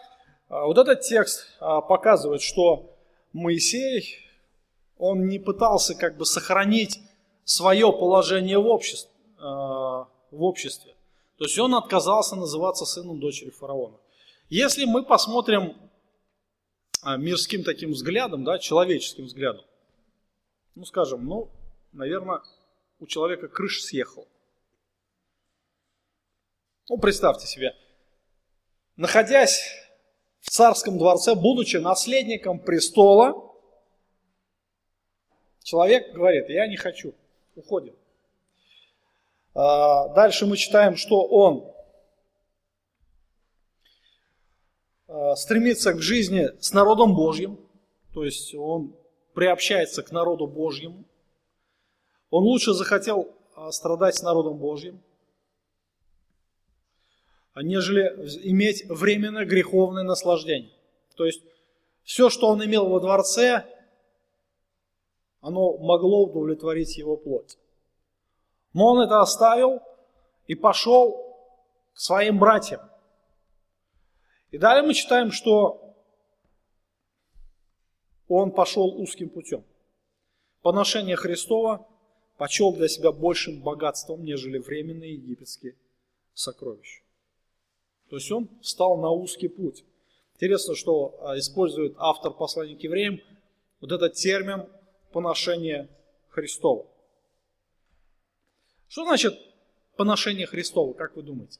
[0.49, 2.95] э, вот этот текст э, показывает, что
[3.33, 4.17] Моисей,
[4.97, 6.99] он не пытался как бы сохранить
[7.43, 10.95] свое положение в обществе, э, в обществе.
[11.37, 13.97] То есть он отказался называться сыном дочери фараона.
[14.49, 15.75] Если мы посмотрим
[17.03, 19.65] мирским таким взглядом, да, человеческим взглядом,
[20.75, 21.49] ну скажем, ну,
[21.91, 22.41] наверное,
[22.99, 24.27] у человека крыша съехала.
[26.89, 27.75] Ну, представьте себе,
[28.95, 29.63] находясь
[30.39, 33.51] в царском дворце, будучи наследником престола,
[35.63, 37.13] человек говорит, я не хочу,
[37.55, 37.95] уходит.
[39.53, 41.71] А, дальше мы читаем, что он
[45.00, 45.00] а,
[45.35, 47.59] стремится к жизни с народом Божьим,
[48.13, 48.95] то есть он
[49.33, 51.05] приобщается к народу Божьему.
[52.29, 55.01] Он лучше захотел а, страдать с народом Божьим,
[57.55, 58.03] нежели
[58.49, 60.71] иметь временно греховное наслаждение.
[61.15, 61.41] То есть
[62.03, 63.65] все, что он имел во дворце,
[65.41, 67.57] оно могло удовлетворить его плоть.
[68.73, 69.81] Но он это оставил
[70.47, 71.35] и пошел
[71.93, 72.81] к своим братьям.
[74.51, 75.95] И далее мы читаем, что
[78.27, 79.63] он пошел узким путем.
[80.61, 81.87] Поношение Христова
[82.37, 85.75] почел для себя большим богатством, нежели временные египетские
[86.33, 87.01] сокровища.
[88.09, 89.83] То есть он встал на узкий путь.
[90.35, 93.21] Интересно, что а, использует автор послания к евреям
[93.79, 94.67] вот этот термин
[95.11, 95.87] поношение
[96.29, 96.85] Христова.
[98.87, 99.39] Что значит
[99.95, 101.59] поношение Христова, как вы думаете?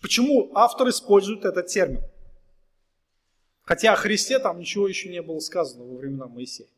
[0.00, 2.02] Почему автор использует этот термин?
[3.62, 6.68] Хотя о Христе там ничего еще не было сказано во времена Моисея.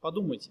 [0.00, 0.50] Подумайте.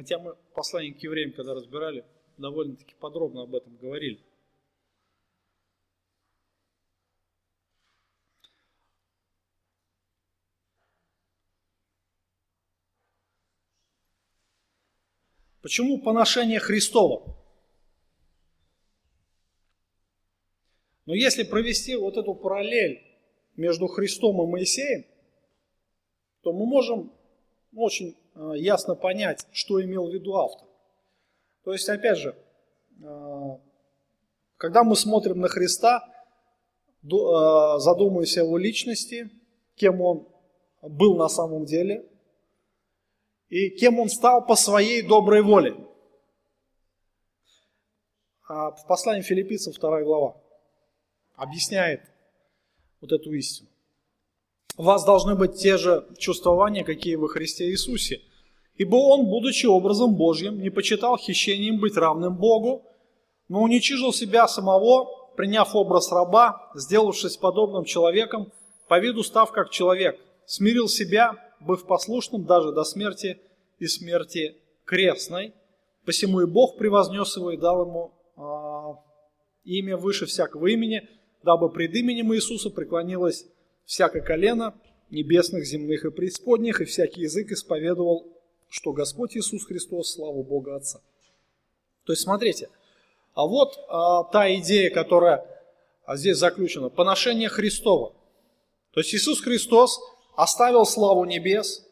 [0.00, 2.06] Хотя мы послание к евреям, когда разбирали,
[2.38, 4.24] довольно-таки подробно об этом говорили.
[15.60, 17.36] Почему поношение Христова?
[21.04, 23.02] Но если провести вот эту параллель
[23.54, 25.04] между Христом и Моисеем,
[26.40, 27.12] то мы можем
[27.74, 30.68] очень ясно понять, что имел в виду автор.
[31.64, 32.36] То есть, опять же,
[33.02, 33.58] э,
[34.56, 36.04] когда мы смотрим на Христа,
[37.02, 39.30] э, задумываясь о его личности,
[39.74, 40.28] кем он
[40.82, 42.06] был на самом деле,
[43.48, 45.74] и кем он стал по своей доброй воле.
[48.48, 50.36] А в послании филиппийцев 2 глава
[51.34, 52.02] объясняет
[53.00, 53.69] вот эту истину.
[54.76, 58.20] У вас должны быть те же чувствования, какие во Христе Иисусе.
[58.76, 62.86] Ибо Он, будучи образом Божьим, не почитал хищением быть равным Богу,
[63.48, 68.52] но уничижил себя самого, приняв образ раба, сделавшись подобным человеком,
[68.88, 73.38] по виду став как человек, смирил себя, быв послушным даже до смерти
[73.78, 75.52] и смерти крестной.
[76.04, 78.40] Посему и Бог превознес его и дал ему э,
[79.64, 81.08] имя выше всякого имени,
[81.42, 83.46] дабы пред именем Иисуса преклонилось
[83.90, 84.72] всякое колено
[85.10, 88.24] небесных, земных и преисподних, и всякий язык исповедовал,
[88.68, 91.00] что Господь Иисус Христос, слава Бога Отца.
[92.04, 92.68] То есть, смотрите,
[93.34, 95.44] а вот а, та идея, которая
[96.06, 98.14] а, здесь заключена, поношение Христова.
[98.92, 99.98] То есть Иисус Христос
[100.36, 101.84] оставил славу небес,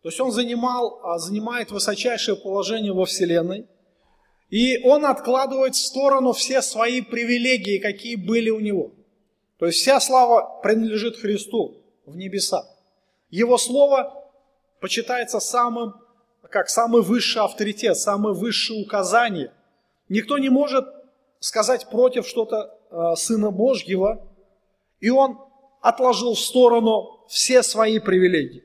[0.00, 3.66] то есть Он занимал, а, занимает высочайшее положение во Вселенной,
[4.48, 8.92] и Он откладывает в сторону все свои привилегии, какие были у Него–
[9.64, 12.66] то есть вся слава принадлежит Христу в небеса.
[13.30, 14.30] Его слово
[14.78, 15.94] почитается самым,
[16.50, 19.54] как самый высший авторитет, самое высшее указание.
[20.10, 20.84] Никто не может
[21.40, 24.28] сказать против что-то э, Сына Божьего,
[25.00, 25.38] и он
[25.80, 28.64] отложил в сторону все свои привилегии.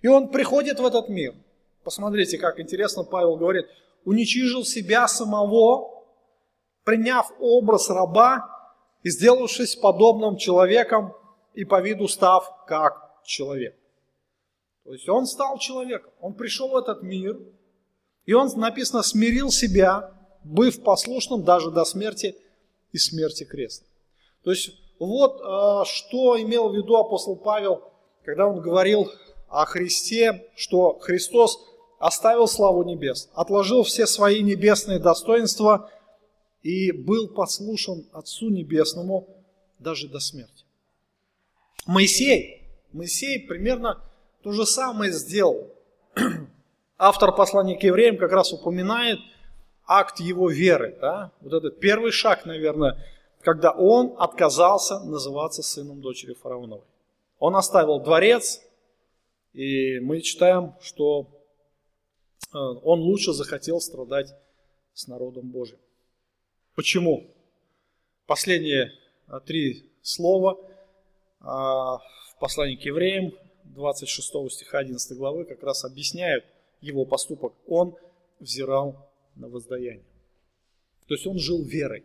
[0.00, 1.34] И он приходит в этот мир.
[1.82, 3.66] Посмотрите, как интересно Павел говорит,
[4.06, 6.02] уничижил себя самого,
[6.82, 8.53] приняв образ раба
[9.04, 11.14] и сделавшись подобным человеком
[11.52, 13.76] и по виду став как человек.
[14.84, 17.38] То есть он стал человеком, он пришел в этот мир,
[18.24, 20.10] и он, написано, смирил себя,
[20.42, 22.36] быв послушным даже до смерти
[22.92, 23.86] и смерти креста.
[24.42, 27.82] То есть вот э, что имел в виду апостол Павел,
[28.24, 29.10] когда он говорил
[29.48, 31.62] о Христе, что Христос
[31.98, 35.90] оставил славу небес, отложил все свои небесные достоинства–
[36.64, 39.28] и был послушан Отцу Небесному
[39.78, 40.64] даже до смерти.
[41.86, 44.02] Моисей, Моисей примерно
[44.42, 45.70] то же самое сделал.
[46.98, 49.18] Автор послания к евреям как раз упоминает
[49.86, 50.96] акт его веры.
[51.00, 51.32] Да?
[51.42, 52.96] Вот этот первый шаг, наверное,
[53.42, 56.86] когда он отказался называться сыном дочери фараоновой.
[57.38, 58.62] Он оставил дворец,
[59.52, 61.26] и мы читаем, что
[62.54, 64.32] э, он лучше захотел страдать
[64.94, 65.78] с народом Божьим.
[66.74, 67.30] Почему?
[68.26, 68.92] Последние
[69.28, 70.58] а, три слова
[71.40, 73.32] а, в послании к евреям
[73.64, 76.44] 26 стиха 11 главы как раз объясняют
[76.80, 77.54] его поступок.
[77.68, 77.96] Он
[78.40, 80.04] взирал на воздаяние.
[81.06, 82.04] То есть он жил верой.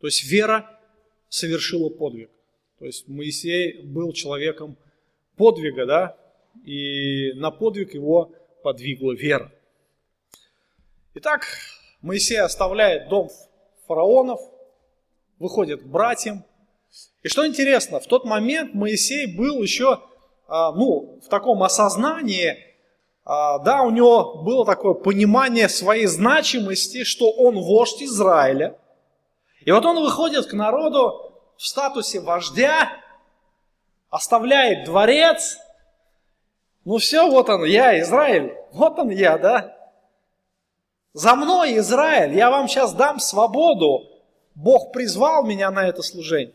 [0.00, 0.80] То есть вера
[1.28, 2.30] совершила подвиг.
[2.78, 4.76] То есть Моисей был человеком
[5.36, 6.16] подвига, да,
[6.64, 8.34] и на подвиг его
[8.64, 9.52] подвигла вера.
[11.14, 11.46] Итак,
[12.00, 13.30] Моисей оставляет дом
[13.86, 14.40] фараонов,
[15.38, 16.44] выходит к братьям.
[17.22, 20.00] И что интересно, в тот момент Моисей был еще
[20.48, 22.58] а, ну, в таком осознании,
[23.24, 28.78] а, да, у него было такое понимание своей значимости, что он вождь Израиля.
[29.64, 32.90] И вот он выходит к народу в статусе вождя,
[34.10, 35.58] оставляет дворец.
[36.84, 39.76] Ну все, вот он, я, Израиль, вот он я, да?
[41.14, 44.08] За мной, Израиль, я вам сейчас дам свободу.
[44.54, 46.54] Бог призвал меня на это служение.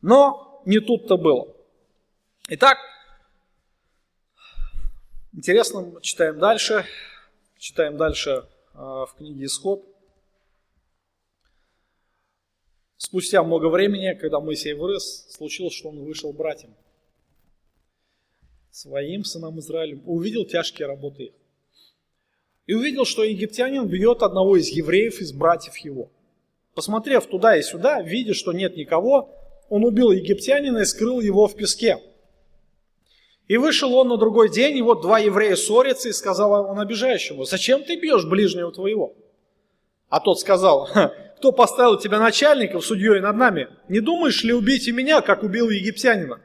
[0.00, 1.54] Но не тут-то было.
[2.48, 2.78] Итак,
[5.32, 6.86] интересно, читаем дальше.
[7.58, 9.82] Читаем дальше а, в книге Исход.
[12.96, 16.74] Спустя много времени, когда Моисей вырос, случилось, что он вышел братьям,
[18.70, 21.43] своим сынам Израилем, увидел тяжкие работы их
[22.66, 26.10] и увидел, что египтянин бьет одного из евреев, из братьев его.
[26.74, 29.30] Посмотрев туда и сюда, видя, что нет никого,
[29.68, 32.00] он убил египтянина и скрыл его в песке.
[33.46, 37.44] И вышел он на другой день, и вот два еврея ссорятся, и сказал он обижающему,
[37.44, 39.14] «Зачем ты бьешь ближнего твоего?»
[40.08, 40.88] А тот сказал,
[41.36, 43.68] «Кто поставил тебя начальником, судьей над нами?
[43.88, 46.40] Не думаешь ли убить и меня, как убил египтянина?»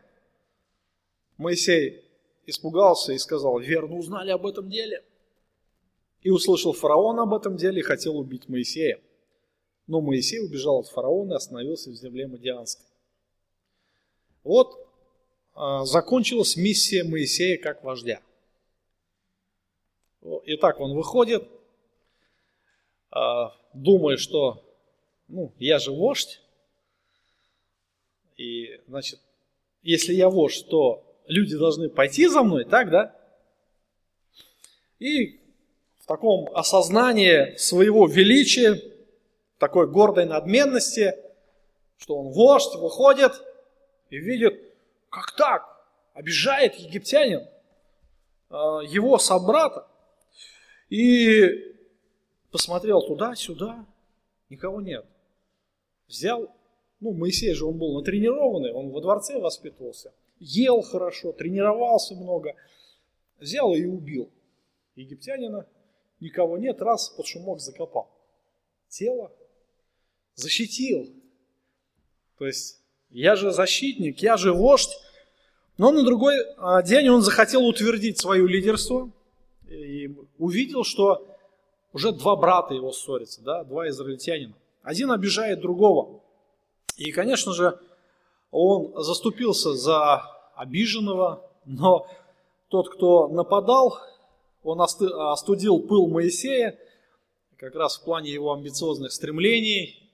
[1.37, 2.03] Моисей
[2.45, 5.03] испугался и сказал, «Верно узнали об этом деле».
[6.21, 8.99] И услышал фараон об этом деле и хотел убить Моисея.
[9.87, 12.85] Но Моисей убежал от фараона и остановился в земле Мадианской.
[14.43, 14.87] Вот
[15.53, 18.21] а, закончилась миссия Моисея как вождя.
[20.21, 21.47] Итак, он выходит,
[23.11, 24.63] а, думая, что
[25.27, 26.41] ну, я же вождь,
[28.35, 29.19] и, значит,
[29.81, 33.15] если я вождь, то люди должны пойти за мной, так, да?
[34.97, 35.38] И
[36.09, 38.81] таком осознании своего величия,
[39.59, 41.13] такой гордой надменности,
[41.97, 43.33] что он вождь, выходит
[44.09, 44.59] и видит,
[45.11, 45.85] как так,
[46.15, 47.47] обижает египтянин
[48.49, 49.87] а, его собрата.
[50.89, 51.75] И
[52.49, 53.85] посмотрел туда-сюда,
[54.49, 55.05] никого нет.
[56.07, 56.49] Взял,
[57.01, 62.55] ну, Моисей же он был натренированный, он во дворце воспитывался, ел хорошо, тренировался много,
[63.37, 64.31] взял и убил
[64.95, 65.67] египтянина,
[66.19, 68.09] никого нет, раз под шумок закопал.
[68.89, 69.31] Тело
[70.35, 71.13] защитил.
[72.37, 74.97] То есть я же защитник, я же вождь.
[75.77, 79.09] Но на другой а, день он захотел утвердить свое лидерство
[79.67, 81.25] и увидел, что
[81.93, 84.53] уже два брата его ссорятся, да, два израильтянина.
[84.83, 86.21] Один обижает другого.
[86.97, 87.79] И, конечно же,
[88.51, 90.23] он заступился за
[90.55, 92.07] обиженного, но
[92.67, 93.99] тот, кто нападал,
[94.69, 96.77] он остудил пыл Моисея,
[97.57, 100.09] как раз в плане его амбициозных стремлений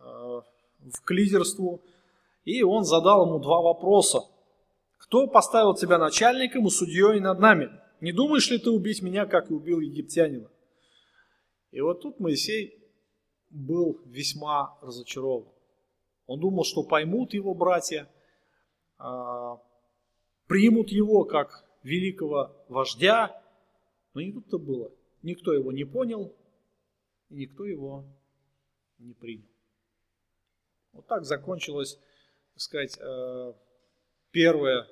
[0.00, 0.40] э,
[1.04, 1.82] к лидерству.
[2.44, 4.20] И он задал ему два вопроса.
[4.96, 7.70] Кто поставил тебя начальником и судьей над нами?
[8.00, 10.50] Не думаешь ли ты убить меня, как и убил египтянина?
[11.70, 12.74] И вот тут Моисей
[13.50, 15.48] был весьма разочарован.
[16.26, 18.08] Он думал, что поймут его братья,
[18.98, 19.58] а,
[20.46, 23.40] примут его как великого вождя,
[24.18, 24.90] но не тут-то было.
[25.22, 26.34] Никто его не понял,
[27.28, 28.04] и никто его
[28.98, 29.48] не принял.
[30.90, 32.00] Вот так закончилась,
[32.54, 33.54] так сказать, э,
[34.32, 34.88] первая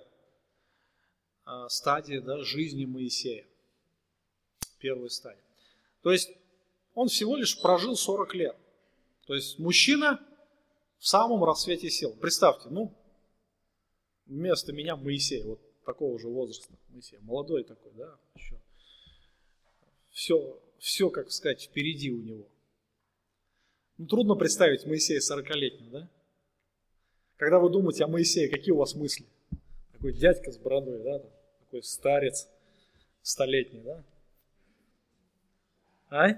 [1.44, 3.44] э, стадия да, жизни Моисея.
[4.78, 5.42] Первая стадия.
[6.02, 6.30] То есть
[6.94, 8.56] он всего лишь прожил 40 лет.
[9.26, 10.24] То есть мужчина
[10.98, 12.14] в самом рассвете сил.
[12.20, 12.96] Представьте, ну,
[14.26, 18.60] вместо меня Моисей, вот такого же возраста, Моисей, молодой такой, да, еще.
[20.16, 22.46] Все, все, как сказать, впереди у него.
[23.98, 26.08] Ну, трудно представить Моисея 40-летнего, да?
[27.36, 29.26] Когда вы думаете о Моисее, какие у вас мысли?
[29.92, 31.20] Такой дядька с бородой, да,
[31.60, 32.48] такой старец
[33.20, 34.04] столетний, да?
[36.08, 36.28] А?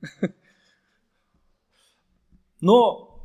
[2.60, 3.18] Но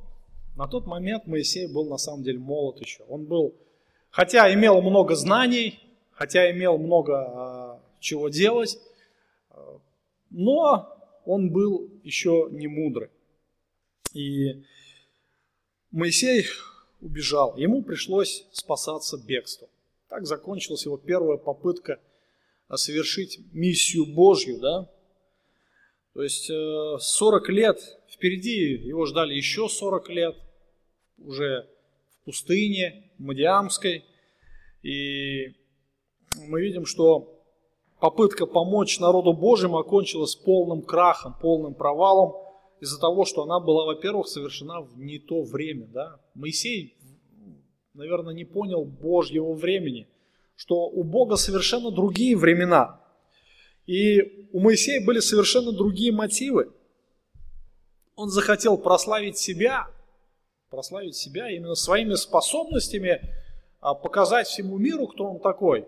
[0.56, 3.04] на тот момент Моисей был на самом деле молод еще.
[3.04, 3.54] Он был,
[4.10, 5.80] хотя имел много знаний,
[6.14, 8.80] хотя имел много а, чего делать,
[10.30, 10.94] но
[11.26, 13.10] он был еще не мудрый.
[14.14, 14.64] И
[15.92, 16.46] Моисей
[17.02, 17.56] убежал.
[17.58, 19.70] Ему пришлось спасаться бегством.
[20.10, 22.00] Так закончилась его первая попытка
[22.74, 24.90] совершить миссию Божью, да,
[26.18, 30.36] то есть 40 э, лет впереди, его ждали еще 40 лет,
[31.20, 31.70] уже
[32.10, 34.04] в пустыне, Мадиамской.
[34.82, 35.54] И
[36.48, 37.37] мы видим, что
[38.00, 42.34] попытка помочь народу Божьему окончилась полным крахом, полным провалом
[42.80, 45.88] из-за того, что она была, во-первых, совершена в не то время.
[45.88, 46.20] Да?
[46.36, 46.98] Моисей,
[47.94, 50.08] наверное, не понял Божьего времени,
[50.56, 53.02] что у Бога совершенно другие времена–
[53.88, 56.72] и у Моисея были совершенно другие мотивы.
[58.16, 59.88] Он захотел прославить себя,
[60.70, 63.22] прославить себя именно своими способностями,
[63.80, 65.88] а, показать всему миру, кто он такой,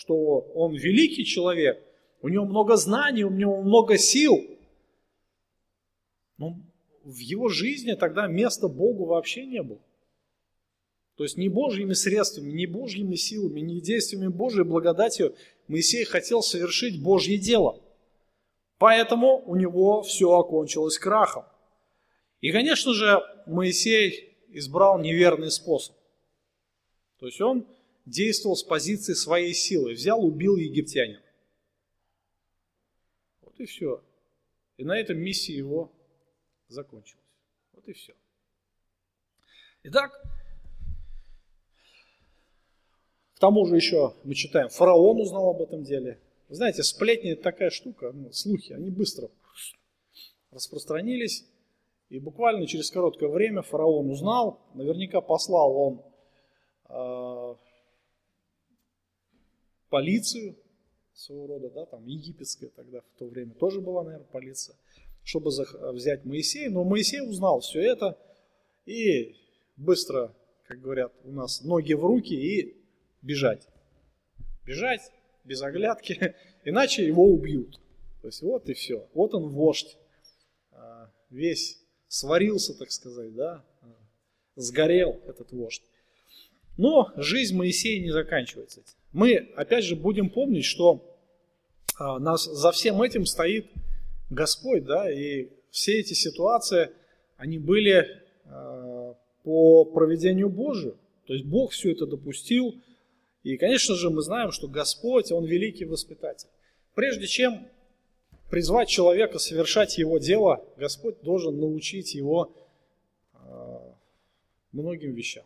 [0.00, 0.14] что
[0.54, 1.78] он великий человек,
[2.22, 4.34] у него много знаний, у него много сил.
[6.38, 6.56] Но
[7.04, 9.78] в его жизни тогда места Богу вообще не было.
[11.16, 15.36] То есть не Божьими средствами, не Божьими силами, не действиями Божьей благодатью
[15.68, 17.78] Моисей хотел совершить Божье дело.
[18.78, 21.44] Поэтому у него все окончилось крахом.
[22.40, 25.94] И, конечно же, Моисей избрал неверный способ.
[27.18, 27.66] То есть он
[28.10, 29.92] действовал с позиции своей силы.
[29.92, 31.22] Взял, убил египтянина.
[33.42, 34.02] Вот и все.
[34.76, 35.92] И на этом миссия его
[36.68, 37.24] закончилась.
[37.72, 38.14] Вот и все.
[39.82, 40.12] Итак,
[43.40, 46.20] К тому же еще мы читаем, фараон узнал об этом деле.
[46.50, 49.30] Вы знаете, сплетни такая штука, ну, слухи, они быстро
[50.50, 51.46] распространились.
[52.10, 56.02] И буквально через короткое время фараон узнал, наверняка послал он
[56.90, 57.54] э,
[59.90, 60.56] полицию
[61.12, 64.76] своего рода, да, там египетская тогда в то время тоже была, наверное, полиция.
[65.22, 65.50] чтобы
[65.92, 66.70] взять Моисея.
[66.70, 68.18] Но Моисей узнал все это
[68.86, 69.36] и
[69.76, 70.34] быстро,
[70.66, 72.76] как говорят у нас, ноги в руки и
[73.20, 73.68] бежать.
[74.64, 75.02] Бежать
[75.44, 76.34] без оглядки,
[76.64, 77.78] иначе его убьют.
[78.22, 79.06] То есть вот и все.
[79.14, 79.98] Вот он вождь.
[80.72, 83.64] А, весь сварился, так сказать, да,
[84.56, 85.82] сгорел этот вождь.
[86.76, 88.82] Но жизнь Моисея не заканчивается.
[89.12, 91.04] Мы, опять же, будем помнить, что
[91.98, 93.66] а, нас, за всем этим стоит
[94.30, 96.90] Господь, да, и все эти ситуации,
[97.36, 98.06] они были
[98.46, 100.96] а, по проведению Божию.
[101.26, 102.74] То есть Бог все это допустил.
[103.42, 106.48] И, конечно же, мы знаем, что Господь, Он великий воспитатель.
[106.94, 107.68] Прежде чем
[108.50, 112.52] призвать человека совершать его дело, Господь должен научить его
[113.34, 113.94] а,
[114.72, 115.44] многим вещам.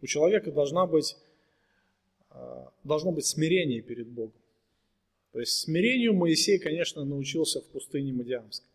[0.00, 1.16] У человека должна быть,
[2.30, 4.40] а, должно быть смирение перед Богом.
[5.32, 8.68] То есть смирению Моисей, конечно, научился в пустыне Мадиамской.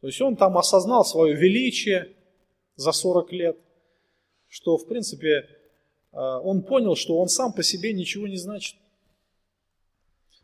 [0.00, 2.14] То есть он там осознал свое величие
[2.76, 3.56] за 40 лет,
[4.48, 5.48] что, в принципе,
[6.12, 8.76] а, он понял, что он сам по себе ничего не значит.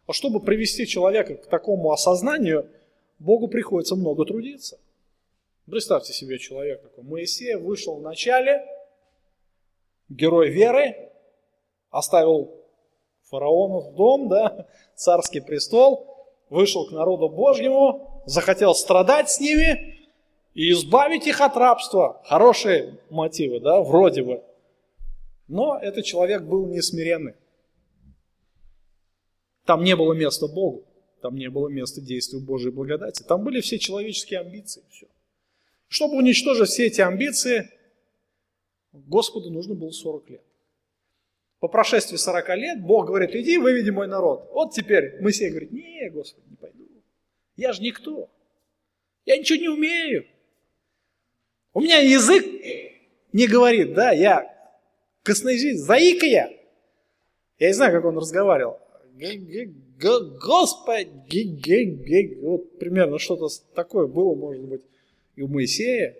[0.06, 2.68] А чтобы привести человека к такому осознанию,
[3.18, 4.78] Богу приходится много трудиться.
[5.66, 7.04] Представьте себе человек такой.
[7.04, 8.66] Моисей вышел в начале,
[10.10, 11.10] герой веры,
[11.90, 12.54] оставил
[13.22, 20.08] фараонов дом, да, царский престол, вышел к народу Божьему, захотел страдать с ними
[20.54, 22.20] и избавить их от рабства.
[22.24, 24.42] Хорошие мотивы, да, вроде бы.
[25.48, 27.34] Но этот человек был несмиренный.
[29.64, 30.84] Там не было места Богу,
[31.22, 33.22] там не было места действию Божьей благодати.
[33.22, 34.82] Там были все человеческие амбиции.
[34.90, 35.06] Все.
[35.88, 37.70] Чтобы уничтожить все эти амбиции,
[38.92, 40.42] Господу нужно было 40 лет.
[41.60, 44.48] По прошествии 40 лет Бог говорит, иди выведи мой народ.
[44.52, 46.88] Вот теперь Моисей говорит, не, Господи, не пойду.
[47.56, 48.30] Я же никто.
[49.26, 50.26] Я ничего не умею.
[51.72, 52.44] У меня язык
[53.32, 54.50] не говорит, да, я
[55.22, 56.50] косноязычный, заика я.
[57.58, 58.78] Я не знаю, как он разговаривал.
[60.40, 61.10] Господи,
[62.40, 64.82] вот примерно что-то такое было, может быть,
[65.36, 66.16] и у Моисея.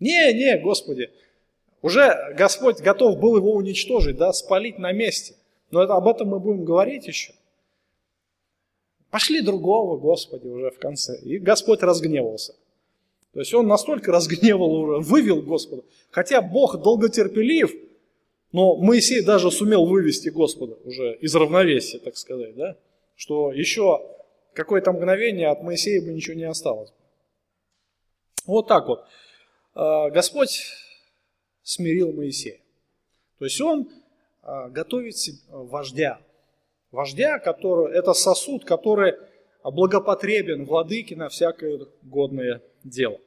[0.00, 1.10] Не, не, Господи,
[1.82, 5.34] уже Господь готов был его уничтожить, да, спалить на месте.
[5.70, 7.32] Но это, об этом мы будем говорить еще.
[9.10, 11.18] Пошли другого, Господи, уже в конце.
[11.20, 12.54] И Господь разгневался.
[13.32, 15.82] То есть он настолько разгневал уже, вывел Господа.
[16.10, 17.72] Хотя Бог долготерпелив,
[18.52, 22.76] но Моисей даже сумел вывести Господа уже из равновесия, так сказать, да?
[23.14, 24.00] Что еще
[24.54, 26.92] какое-то мгновение от Моисея бы ничего не осталось.
[28.46, 29.04] Вот так вот.
[29.74, 30.66] А, Господь
[31.62, 32.60] смирил Моисея.
[33.38, 33.88] То есть он
[34.42, 35.16] а, готовит
[35.48, 36.20] вождя.
[36.90, 39.14] Вождя, который, это сосуд, который
[39.62, 43.18] благопотребен владыке на всякое годное дело.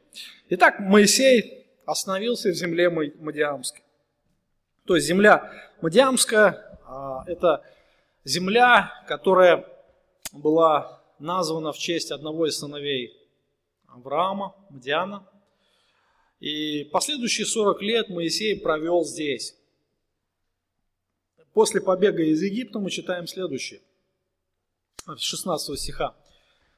[0.49, 3.83] Итак, Моисей остановился в земле Мадиамской.
[4.85, 7.63] То есть земля Мадиамская а,– это
[8.25, 9.65] земля, которая
[10.33, 13.15] была названа в честь одного из сыновей
[13.87, 15.25] Авраама, Мадиана.
[16.43, 19.55] И последующие 40 лет Моисей провел здесь.
[21.53, 23.79] После побега из Египта мы читаем следующее,
[25.17, 26.17] 16 стиха.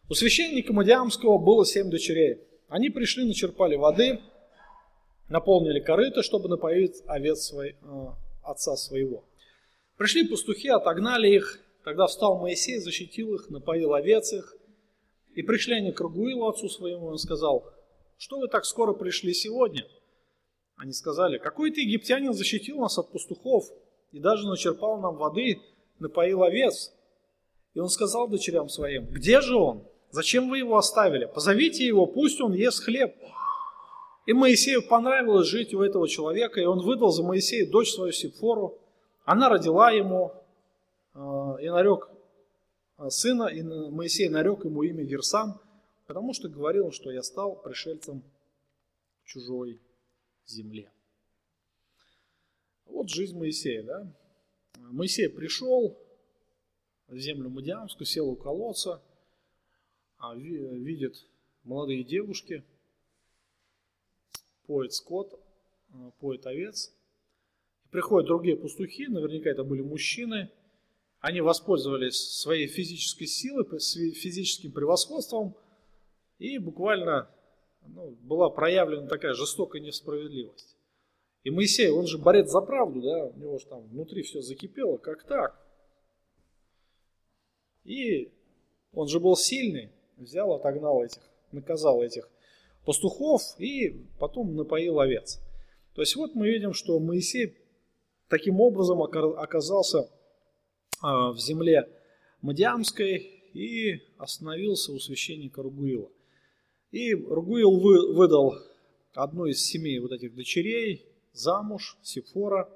[0.08, 2.42] У священника Мадиамского было семь дочерей.
[2.68, 4.22] Они пришли, начерпали воды,
[5.30, 8.08] наполнили корыто, чтобы напоить овец свой, э,
[8.44, 9.24] отца своего.
[9.98, 11.60] Пришли пастухи, отогнали их.
[11.84, 14.56] Тогда встал Моисей, защитил их, напоил овец их.
[15.34, 17.75] И пришли они к Рагуилу, отцу своему, он сказал,
[18.18, 19.86] что вы так скоро пришли сегодня?
[20.78, 23.66] Они сказали, какой-то египтянин защитил нас от пастухов
[24.12, 25.62] и даже начерпал нам воды,
[26.00, 26.94] напоил овец.
[27.74, 29.86] И он сказал дочерям своим, где же он?
[30.12, 31.26] Зачем вы его оставили?
[31.26, 33.16] Позовите его, пусть он ест хлеб.
[34.26, 38.80] И Моисею понравилось жить у этого человека, и он выдал за Моисея дочь свою Сипфору.
[39.24, 40.32] Она родила ему
[41.14, 41.20] э,
[41.62, 42.10] и нарек
[42.98, 45.60] э, сына, и Моисей нарек ему имя Герсам,
[46.06, 48.24] потому что говорил, что я стал пришельцем
[49.24, 49.82] в чужой
[50.46, 50.92] земле.
[52.86, 54.14] Вот жизнь Моисея, да?
[54.78, 55.98] Моисей пришел
[57.08, 59.02] в землю Мадиамскую, сел у колодца,
[60.18, 61.28] а видит
[61.64, 62.64] молодые девушки,
[64.68, 65.40] поет скот,
[66.20, 66.94] поет овец.
[67.90, 70.52] Приходят другие пастухи, наверняка это были мужчины,
[71.20, 73.66] они воспользовались своей физической силой,
[74.14, 75.56] физическим превосходством,
[76.40, 77.30] и буквально
[77.82, 80.76] ну, была проявлена такая жестокая несправедливость.
[81.44, 84.98] И Моисей, он же борец за правду, да, у него же там внутри все закипело,
[84.98, 85.62] как так?
[87.84, 88.32] И
[88.94, 91.22] Он же был сильный, взял, отогнал этих,
[91.52, 92.28] наказал этих
[92.84, 95.40] пастухов и потом напоил овец.
[95.94, 97.56] То есть вот мы видим, что Моисей
[98.28, 100.10] таким образом оказался
[101.02, 101.88] а, в земле
[102.42, 103.18] Мадиамской
[103.54, 106.10] и остановился у священника Ругуила.
[106.96, 107.78] И Ругуил
[108.14, 108.56] выдал
[109.16, 112.70] одну из семи вот этих дочерей замуж, Сифора,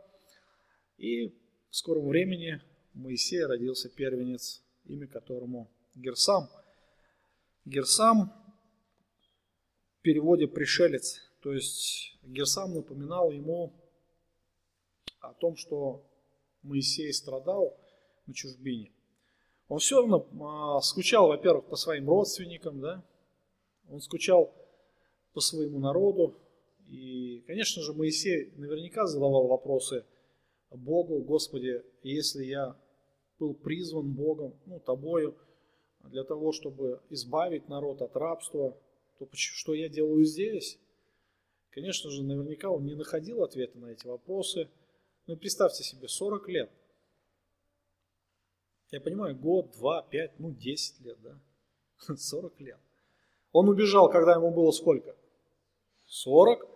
[0.97, 1.29] и
[1.69, 2.61] в скором времени
[2.95, 6.49] у Моисея родился первенец, имя которому Герсам.
[7.63, 8.33] Герсам
[9.99, 13.71] в переводе пришелец, то есть Герсам напоминал ему
[15.21, 16.05] о том, что
[16.61, 17.79] Моисей страдал
[18.27, 18.91] на чужбине.
[19.69, 20.27] Он все равно
[20.77, 23.05] а, скучал, во-первых, по своим родственникам, да,
[23.89, 24.53] он скучал
[25.33, 26.35] по своему народу.
[26.87, 30.05] И, конечно же, Моисей наверняка задавал вопросы
[30.71, 32.75] Богу, Господи, если я
[33.39, 35.35] был призван Богом, ну, тобою,
[36.03, 38.77] для того, чтобы избавить народ от рабства,
[39.17, 40.79] то что я делаю здесь?
[41.71, 44.69] Конечно же, наверняка он не находил ответа на эти вопросы.
[45.27, 46.71] Ну, представьте себе, 40 лет.
[48.91, 51.39] Я понимаю, год, два, пять, ну, 10 лет, да?
[52.15, 52.79] 40 лет.
[53.51, 55.15] Он убежал, когда ему было сколько?
[56.05, 56.67] 40,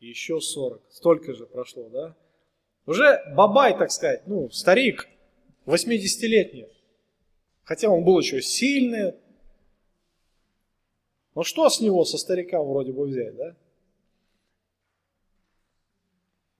[0.00, 0.82] еще 40.
[0.90, 2.16] Столько же прошло, да?
[2.86, 5.08] Уже бабай, так сказать, ну, старик,
[5.66, 6.68] 80-летний.
[7.64, 9.14] Хотя он был еще сильный.
[11.34, 13.56] Но что с него, со старика вроде бы взять, да?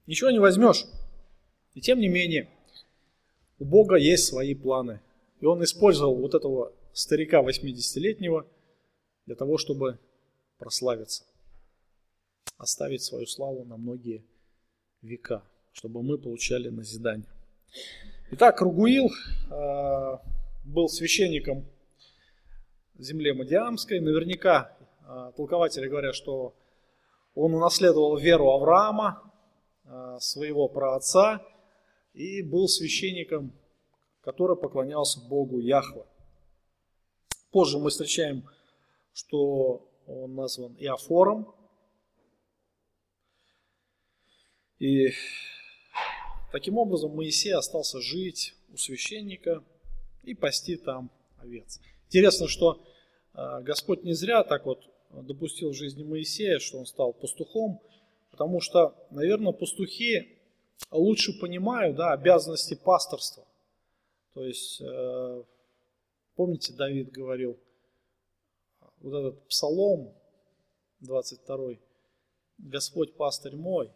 [0.07, 0.85] Ничего не возьмешь.
[1.75, 2.49] И тем не менее,
[3.59, 5.01] у Бога есть свои планы.
[5.41, 8.47] И он использовал вот этого старика 80-летнего
[9.29, 9.99] для того, чтобы
[10.57, 11.25] прославиться,
[12.57, 14.25] оставить свою славу на многие
[15.03, 17.29] века, чтобы мы получали назидание.
[18.31, 19.11] Итак, Ругуил
[19.51, 20.19] э,
[20.65, 21.67] был священником
[22.99, 24.01] земле Мадиамской.
[24.01, 26.55] Наверняка э, толкователи говорят, что
[27.35, 29.31] он унаследовал веру Авраама,
[29.85, 31.43] э, своего праотца,
[32.15, 33.53] и был священником,
[34.23, 36.07] который поклонялся Богу Яхве.
[37.51, 38.49] Позже мы встречаем
[39.19, 41.53] что он назван Иофором.
[44.79, 45.09] И
[46.53, 49.65] таким образом Моисей остался жить у священника
[50.23, 51.81] и пасти там овец.
[52.07, 52.81] Интересно, что
[53.33, 57.81] а, Господь не зря так вот допустил в жизни Моисея, что он стал пастухом,
[58.31, 60.39] потому что, наверное, пастухи
[60.93, 63.45] лучше понимают да, обязанности пасторства.
[64.35, 65.43] То есть, э,
[66.37, 67.59] помните, Давид говорил,
[69.09, 70.15] вот этот псалом
[71.01, 71.75] 22,
[72.59, 73.91] Господь пастырь мой,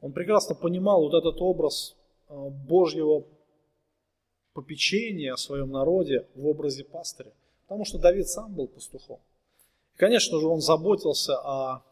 [0.00, 1.96] он прекрасно понимал вот этот образ
[2.28, 3.24] а, Божьего
[4.52, 7.32] попечения о своем народе в образе пастыря.
[7.62, 9.18] Потому что Давид сам был пастухом.
[9.94, 11.82] И, конечно же, он заботился о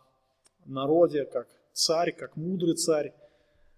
[0.67, 3.15] народе как царь, как мудрый царь,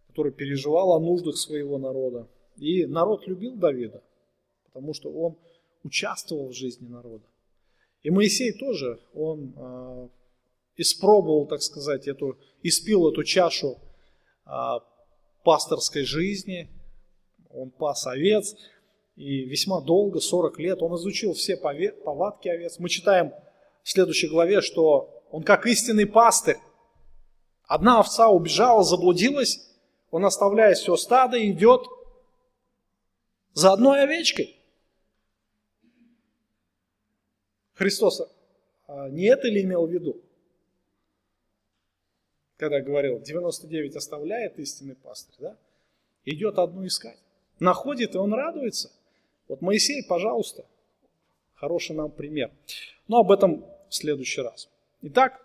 [0.09, 2.27] который переживал о нуждах своего народа.
[2.57, 4.03] И народ любил Давида,
[4.65, 5.37] потому что он
[5.85, 7.25] участвовал в жизни народа.
[8.03, 10.09] И Моисей тоже, он э,
[10.77, 13.79] испробовал, так сказать, эту, испил эту чашу
[14.47, 14.51] э,
[15.45, 16.69] пасторской жизни,
[17.51, 18.57] он пас овец,
[19.17, 22.79] и весьма долго, 40 лет, он изучил все повадки овец.
[22.79, 23.33] Мы читаем
[23.83, 26.59] в следующей главе, что он как истинный пастырь.
[27.67, 29.71] Одна овца убежала, заблудилась,
[30.11, 31.87] он оставляет все стадо идет
[33.53, 34.59] за одной овечкой.
[37.75, 38.23] Христос
[38.87, 40.21] а, не это ли имел в виду?
[42.57, 45.57] Когда говорил, 99 оставляет истинный пастырь, да?
[46.25, 47.19] Идет одну искать.
[47.59, 48.93] Находит, и он радуется.
[49.49, 50.65] Вот Моисей, пожалуйста,
[51.55, 52.51] хороший нам пример.
[53.09, 54.69] Но об этом в следующий раз.
[55.03, 55.45] Итак,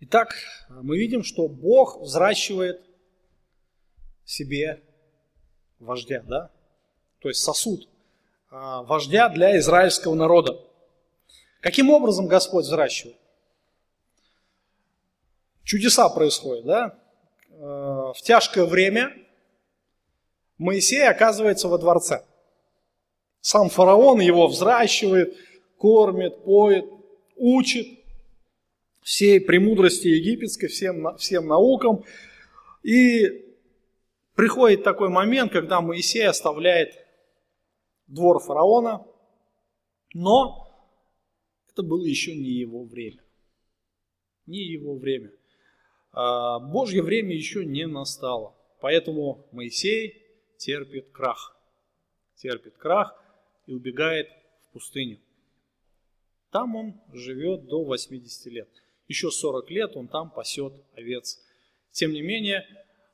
[0.00, 0.34] итак,
[0.68, 2.80] мы видим, что Бог взращивает
[4.24, 4.82] себе
[5.78, 6.50] вождя, да?
[7.20, 7.88] То есть сосуд
[8.50, 10.60] а, вождя для израильского народа.
[11.66, 13.16] Каким образом Господь взращивает?
[15.64, 16.96] Чудеса происходят, да?
[17.50, 19.12] Э, в тяжкое время
[20.58, 22.24] Моисей оказывается во дворце.
[23.40, 25.36] Сам фараон его взращивает,
[25.76, 26.84] кормит, поет,
[27.34, 27.88] учит
[29.02, 32.04] всей премудрости египетской, всем, всем наукам.
[32.84, 33.44] И
[34.36, 36.94] приходит такой момент, когда Моисей оставляет
[38.06, 39.04] двор фараона,
[40.14, 40.65] но
[41.76, 43.22] это было еще не его время.
[44.46, 45.30] Не его время.
[46.10, 48.56] А, Божье время еще не настало.
[48.80, 50.22] Поэтому Моисей
[50.56, 51.54] терпит крах.
[52.36, 53.14] терпит крах
[53.66, 54.28] и убегает
[54.62, 55.20] в пустыню.
[56.50, 58.70] Там он живет до 80 лет.
[59.06, 61.38] Еще 40 лет он там пасет овец.
[61.90, 62.66] Тем не менее,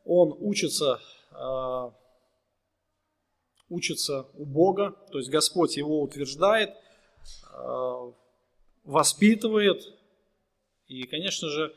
[0.04, 1.00] он учится,
[1.32, 1.90] э,
[3.68, 8.12] учится у Бога, то есть Господь его утверждает, э,
[8.84, 9.82] воспитывает,
[10.86, 11.74] и, конечно же,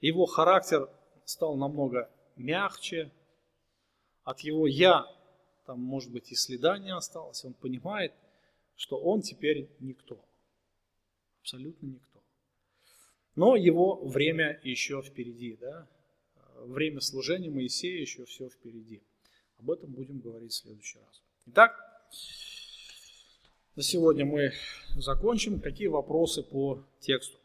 [0.00, 0.88] его характер
[1.24, 3.10] стал намного мягче,
[4.24, 5.06] от его «я»
[5.66, 8.12] там, может быть, и следа не осталось, он понимает,
[8.76, 10.24] что он теперь никто,
[11.40, 12.20] абсолютно никто.
[13.34, 15.88] Но его время еще впереди, да?
[16.64, 19.02] время служения Моисея еще все впереди.
[19.58, 21.22] Об этом будем говорить в следующий раз.
[21.46, 21.76] Итак,
[23.76, 24.52] на сегодня мы
[24.96, 25.60] закончим.
[25.60, 27.41] Какие вопросы по тексту?